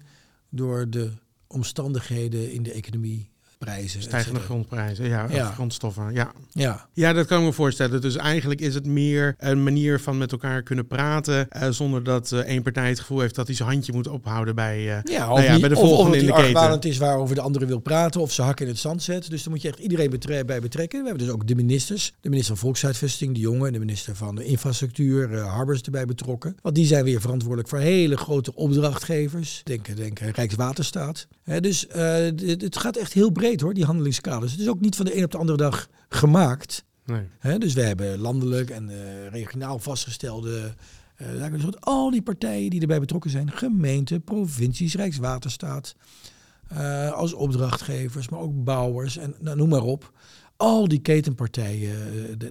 door 0.50 0.90
de 0.90 1.10
omstandigheden 1.46 2.52
in 2.52 2.62
de 2.62 2.72
economie, 2.72 3.30
prijzen. 3.64 3.98
et 4.00 4.04
Stijgende 4.06 4.40
grondprijzen, 4.40 5.08
ja, 5.08 5.26
Ja. 5.30 5.48
of 5.48 5.54
grondstoffen. 5.54 6.12
Ja. 6.12 6.32
Ja, 6.52 6.88
ja, 6.92 7.12
dat 7.12 7.26
kan 7.26 7.38
ik 7.38 7.44
me 7.44 7.52
voorstellen. 7.52 8.00
Dus 8.00 8.16
eigenlijk 8.16 8.60
is 8.60 8.74
het 8.74 8.86
meer 8.86 9.34
een 9.38 9.62
manier 9.62 10.00
van 10.00 10.18
met 10.18 10.32
elkaar 10.32 10.62
kunnen 10.62 10.86
praten, 10.86 11.48
eh, 11.50 11.70
zonder 11.70 12.02
dat 12.04 12.32
eh, 12.32 12.38
één 12.38 12.62
partij 12.62 12.88
het 12.88 13.00
gevoel 13.00 13.20
heeft 13.20 13.34
dat 13.34 13.46
hij 13.46 13.56
zijn 13.56 13.68
handje 13.68 13.92
moet 13.92 14.08
ophouden 14.08 14.54
bij, 14.54 14.76
eh, 14.76 14.84
ja, 14.86 15.26
nou 15.26 15.42
ja, 15.42 15.52
niet- 15.52 15.60
bij 15.60 15.68
de 15.68 15.76
of- 15.76 15.82
of 15.82 15.88
volgende 15.88 16.18
in 16.18 16.26
de 16.26 16.32
keten. 16.32 16.44
argwanend 16.46 16.84
is 16.84 16.98
waarover 16.98 17.34
de 17.34 17.40
andere 17.40 17.66
wil 17.66 17.78
praten 17.78 18.20
of 18.20 18.32
ze 18.32 18.42
hakken 18.42 18.66
in 18.66 18.70
het 18.72 18.80
zand 18.80 19.02
zet. 19.02 19.30
Dus 19.30 19.42
daar 19.42 19.52
moet 19.52 19.62
je 19.62 19.68
echt 19.68 19.78
iedereen 19.78 20.10
betre- 20.10 20.44
bij 20.44 20.60
betrekken. 20.60 21.00
We 21.02 21.06
hebben 21.08 21.24
dus 21.26 21.34
ook 21.34 21.46
de 21.46 21.54
ministers. 21.54 22.12
De 22.20 22.28
minister 22.28 22.54
van 22.56 22.64
Volkshuisvesting, 22.64 23.34
de 23.34 23.40
jongen, 23.40 23.66
en 23.66 23.72
de 23.72 23.78
minister 23.78 24.16
van 24.16 24.34
de 24.34 24.44
Infrastructuur, 24.44 25.38
Harbers 25.38 25.80
erbij 25.82 26.04
betrokken. 26.06 26.56
Want 26.62 26.74
die 26.74 26.86
zijn 26.86 27.04
weer 27.04 27.20
verantwoordelijk 27.20 27.68
voor 27.68 27.78
hele 27.78 28.16
grote 28.16 28.54
opdrachtgevers. 28.54 29.60
Denk, 29.64 29.96
denk 29.96 30.18
Rijkswaterstaat. 30.18 31.26
Dus 31.60 31.86
het 32.60 32.76
gaat 32.78 32.96
echt 32.96 33.12
heel 33.12 33.30
breed 33.30 33.53
hoor, 33.60 33.74
die 33.74 33.84
handelingskaders. 33.84 34.52
Het 34.52 34.60
is 34.60 34.68
ook 34.68 34.80
niet 34.80 34.96
van 34.96 35.04
de 35.04 35.16
een 35.16 35.24
op 35.24 35.30
de 35.30 35.38
andere 35.38 35.58
dag 35.58 35.88
gemaakt. 36.08 36.84
Nee. 37.04 37.58
Dus 37.58 37.74
we 37.74 37.82
hebben 37.82 38.18
landelijk 38.18 38.70
en 38.70 38.90
eh, 38.90 39.28
regionaal 39.30 39.78
vastgestelde. 39.78 40.74
Dus 41.50 41.64
wat 41.64 41.80
al 41.80 42.10
die 42.10 42.22
partijen 42.22 42.70
die 42.70 42.80
erbij 42.80 43.00
betrokken 43.00 43.30
zijn, 43.30 43.50
gemeenten, 43.50 44.22
provincies, 44.22 44.94
Rijkswaterstaat, 44.94 45.94
eh, 46.68 47.12
als 47.12 47.32
opdrachtgevers, 47.32 48.28
maar 48.28 48.40
ook 48.40 48.64
bouwers 48.64 49.16
en 49.16 49.34
nou, 49.40 49.56
noem 49.56 49.68
maar 49.68 49.82
op. 49.82 50.12
Al 50.56 50.88
die 50.88 50.98
ketenpartijen 50.98 51.94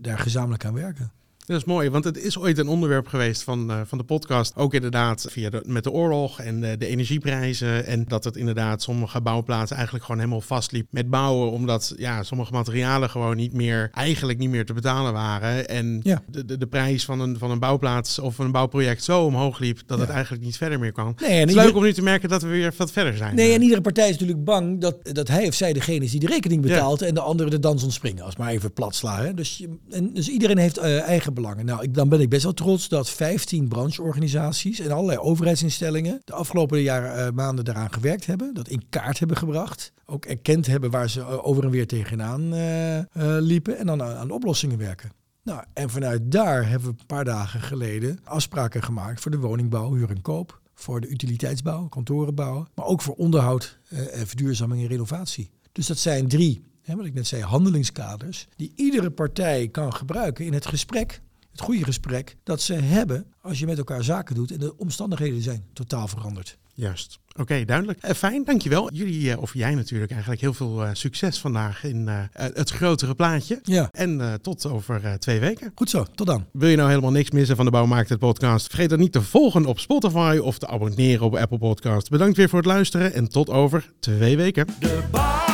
daar 0.02 0.20
gezamenlijk 0.20 0.66
aan 0.66 0.74
werken. 0.74 1.12
Dat 1.45 1.58
is 1.58 1.63
mooi, 1.63 1.89
want 1.89 2.03
het 2.03 2.17
is 2.23 2.38
ooit 2.39 2.58
een 2.58 2.67
onderwerp 2.67 3.08
geweest 3.08 3.43
van, 3.43 3.71
eh, 3.71 3.82
van 3.86 3.97
de 3.97 4.03
podcast. 4.03 4.56
Ook 4.56 4.73
inderdaad 4.73 5.25
via 5.29 5.49
de, 5.49 5.63
met 5.65 5.84
de 5.84 5.91
oorlog 5.91 6.39
en 6.39 6.63
eh, 6.63 6.77
de 6.77 6.86
energieprijzen. 6.88 7.86
En 7.86 8.06
dat 8.08 8.23
het 8.23 8.36
inderdaad 8.38 8.82
sommige 8.82 9.21
bouwplaatsen 9.21 9.75
eigenlijk 9.75 10.06
gewoon 10.06 10.21
helemaal 10.21 10.41
vastliep 10.41 10.88
met 10.89 11.10
bouwen. 11.10 11.51
Omdat 11.51 11.93
ja, 11.97 12.23
sommige 12.23 12.51
materialen 12.51 13.10
gewoon 13.10 13.36
niet 13.36 13.53
meer, 13.53 13.89
eigenlijk 13.93 14.39
niet 14.39 14.49
meer 14.49 14.65
te 14.65 14.73
betalen 14.73 15.13
waren. 15.13 15.67
En 15.67 15.99
Ja. 16.03 16.21
de, 16.27 16.45
de, 16.45 16.58
de 16.58 16.67
prijs 16.67 17.06
van 17.06 17.19
een, 17.19 17.38
van 17.38 17.51
een 17.51 17.60
bouwplaats 17.60 18.19
of 18.19 18.38
een 18.38 18.51
bouwproject 18.51 19.03
zo 19.03 19.23
omhoog 19.25 19.60
liep 19.60 19.79
dat 19.86 19.99
het 19.99 20.10
eigenlijk 20.10 20.43
niet 20.43 20.58
verder 20.58 20.79
meer. 20.79 20.91
Nee, 20.95 21.06
en 21.06 21.13
het 21.23 21.29
is 21.49 21.49
ieder- 21.49 21.63
leuk 21.65 21.75
om 21.75 21.84
nu 21.84 21.93
te 21.93 22.01
merken 22.01 22.29
dat 22.29 22.41
we 22.41 22.47
weer 22.47 22.73
wat 22.77 22.91
verder 22.91 23.17
zijn. 23.17 23.36
Nee, 23.36 23.47
Eh, 23.49 23.56
en 23.56 23.62
iedere 23.62 23.82
partij 23.82 24.06
is 24.06 24.12
natuurlijk 24.12 24.43
bang 24.43 24.82
dat, 24.82 24.95
dat 25.13 25.27
hij 25.27 25.47
of 25.47 25.53
zij 25.53 25.73
degene 25.73 26.06
is 26.06 26.12
die 26.12 26.19
de 26.19 26.27
rekening 26.27 26.62
betaalt 26.62 27.01
en 27.01 27.13
de 27.13 27.21
andere 27.21 27.49
de 27.49 27.60
dans 27.60 27.84
ontspringen. 27.84 28.23
Als 28.23 28.36
maar 28.36 28.49
even 28.49 28.73
plat 28.73 28.95
slaan. 28.95 29.25
hè. 29.25 29.34
Dus, 29.34 29.58
je- 29.58 29.77
en, 29.89 30.13
dus 30.13 30.29
iedereen 30.29 30.58
heeft 30.58 30.77
eh, 30.77 31.01
eigen 31.01 31.33
belangen. 31.34 31.65
Nou, 31.65 31.84
ik, 31.84 31.93
dan 31.93 32.10
ben 32.10 32.19
ik 32.22 32.30
best 32.30 32.43
wel 32.43 32.54
trots 32.54 32.88
dat 32.88 33.10
15 33.10 33.67
brancheorganisaties 33.67 34.80
en 34.80 34.91
allerlei 34.91 35.17
overheidsinstellingen 35.17 36.22
de 36.24 36.34
afgelopen 36.34 36.82
jaren, 36.82 37.26
eh, 37.26 37.32
maanden 37.32 37.65
daaraan 37.65 37.93
gewerkt 37.93 38.26
hebben. 38.26 38.54
Dat 38.54 38.67
in 38.67 38.84
kaart 38.89 39.19
hebben 39.19 39.38
gebracht. 39.38 39.91
Ook 40.06 40.26
erkend 40.26 40.65
hebben 40.65 40.91
waar 40.91 41.10
ze 41.10 41.19
eh, 41.19 41.48
over 41.48 41.63
en 41.63 41.69
weer 41.69 41.88
tegenaan 41.88 42.54
eh, 42.54 43.00
liepen. 43.39 43.78
En 43.78 43.86
dan 43.86 44.04
aan, 44.04 44.32
oplossingen 44.32 44.78
werken. 44.78 45.12
Nou, 45.43 45.63
en 45.74 45.89
vanuit 45.89 46.32
daar 46.32 46.69
hebben 46.69 46.89
we 46.89 46.96
een 47.00 47.06
paar 47.06 47.26
dagen 47.26 47.62
geleden 47.62 48.19
afspraken 48.24 48.84
gemaakt 48.84 49.22
voor 49.22 49.32
de 49.32 49.39
woningbouw, 49.39 49.93
huur 49.93 50.10
en 50.10 50.22
koop. 50.22 50.62
Voor 50.74 51.02
de 51.02 51.10
utiliteitsbouw, 51.10 51.88
kantorenbouw. 51.88 52.67
Maar 52.76 52.86
ook 52.86 53.02
voor 53.02 53.15
onderhoud, 53.15 53.80
en 53.89 54.28
verduurzaming 54.28 54.82
en 54.82 54.88
renovatie. 54.88 55.52
Dus 55.72 55.88
dat 55.88 55.98
zijn 55.98 56.28
drie, 56.28 56.63
hè, 56.84 56.96
wat 56.96 57.06
ik 57.06 57.13
net 57.13 57.28
zei, 57.28 57.41
handelingskaders. 57.43 58.48
Die 58.56 58.72
iedere 58.76 59.10
partij 59.12 59.67
kan 59.67 59.93
gebruiken 59.93 60.46
in 60.46 60.54
het 60.54 60.65
gesprek. 60.65 61.22
Het 61.52 61.62
goede 61.62 61.84
gesprek 61.84 62.36
dat 62.43 62.62
ze 62.62 62.74
hebben 62.74 63.26
als 63.41 63.60
je 63.60 63.65
met 63.65 63.78
elkaar 63.78 64.04
zaken 64.04 64.36
doet 64.36 64.52
en 64.52 64.60
de 64.60 64.78
omstandigheden 64.78 65.41
zijn 65.41 65.63
totaal 65.74 66.08
veranderd. 66.08 66.58
Juist. 66.76 67.19
Oké, 67.36 67.65
duidelijk. 67.65 68.00
Eh, 68.02 68.13
fijn, 68.15 68.43
dankjewel. 68.43 68.93
Jullie, 68.93 69.32
eh, 69.32 69.41
of 69.41 69.54
jij 69.54 69.76
natuurlijk, 69.76 70.12
eigenlijk 70.12 70.41
heel 70.41 70.54
veel 70.54 70.84
eh, 70.86 70.89
succes 70.93 71.39
vandaag 71.39 71.84
in 71.84 72.08
eh, 72.08 72.19
het 72.34 72.69
grotere 72.69 73.15
plaatje. 73.15 73.60
Ja, 73.63 73.89
En 73.91 74.22
eh, 74.22 74.34
tot 74.34 74.65
over 74.65 75.06
eh, 75.06 75.13
twee 75.13 75.39
weken. 75.39 75.72
goed 75.76 75.89
zo. 75.89 76.06
Tot 76.15 76.28
dan. 76.28 76.46
Wil 76.52 76.69
je 76.69 76.76
nou 76.76 76.89
helemaal 76.89 77.12
niks 77.12 77.32
missen 77.32 77.56
van 77.56 77.65
de 77.65 77.72
Bouwmaakt 77.72 78.10
het 78.10 78.19
podcast? 78.19 78.67
Vergeet 78.67 78.89
dan 78.89 79.00
niet 79.00 79.12
te 79.12 79.22
volgen 79.22 79.65
op 79.65 79.80
Spotify 79.80 80.39
of 80.41 80.58
te 80.58 80.67
abonneren 80.67 81.26
op 81.26 81.36
Apple 81.36 81.58
Podcast. 81.58 82.10
Bedankt 82.10 82.38
weer 82.38 82.50
voor 82.50 82.60
het 82.60 82.67
luisteren 82.67 83.13
en 83.13 83.28
tot 83.28 83.50
over 83.50 83.93
twee 84.00 84.38
weken. 84.38 84.67
De 84.80 85.04
bouw 85.12 85.53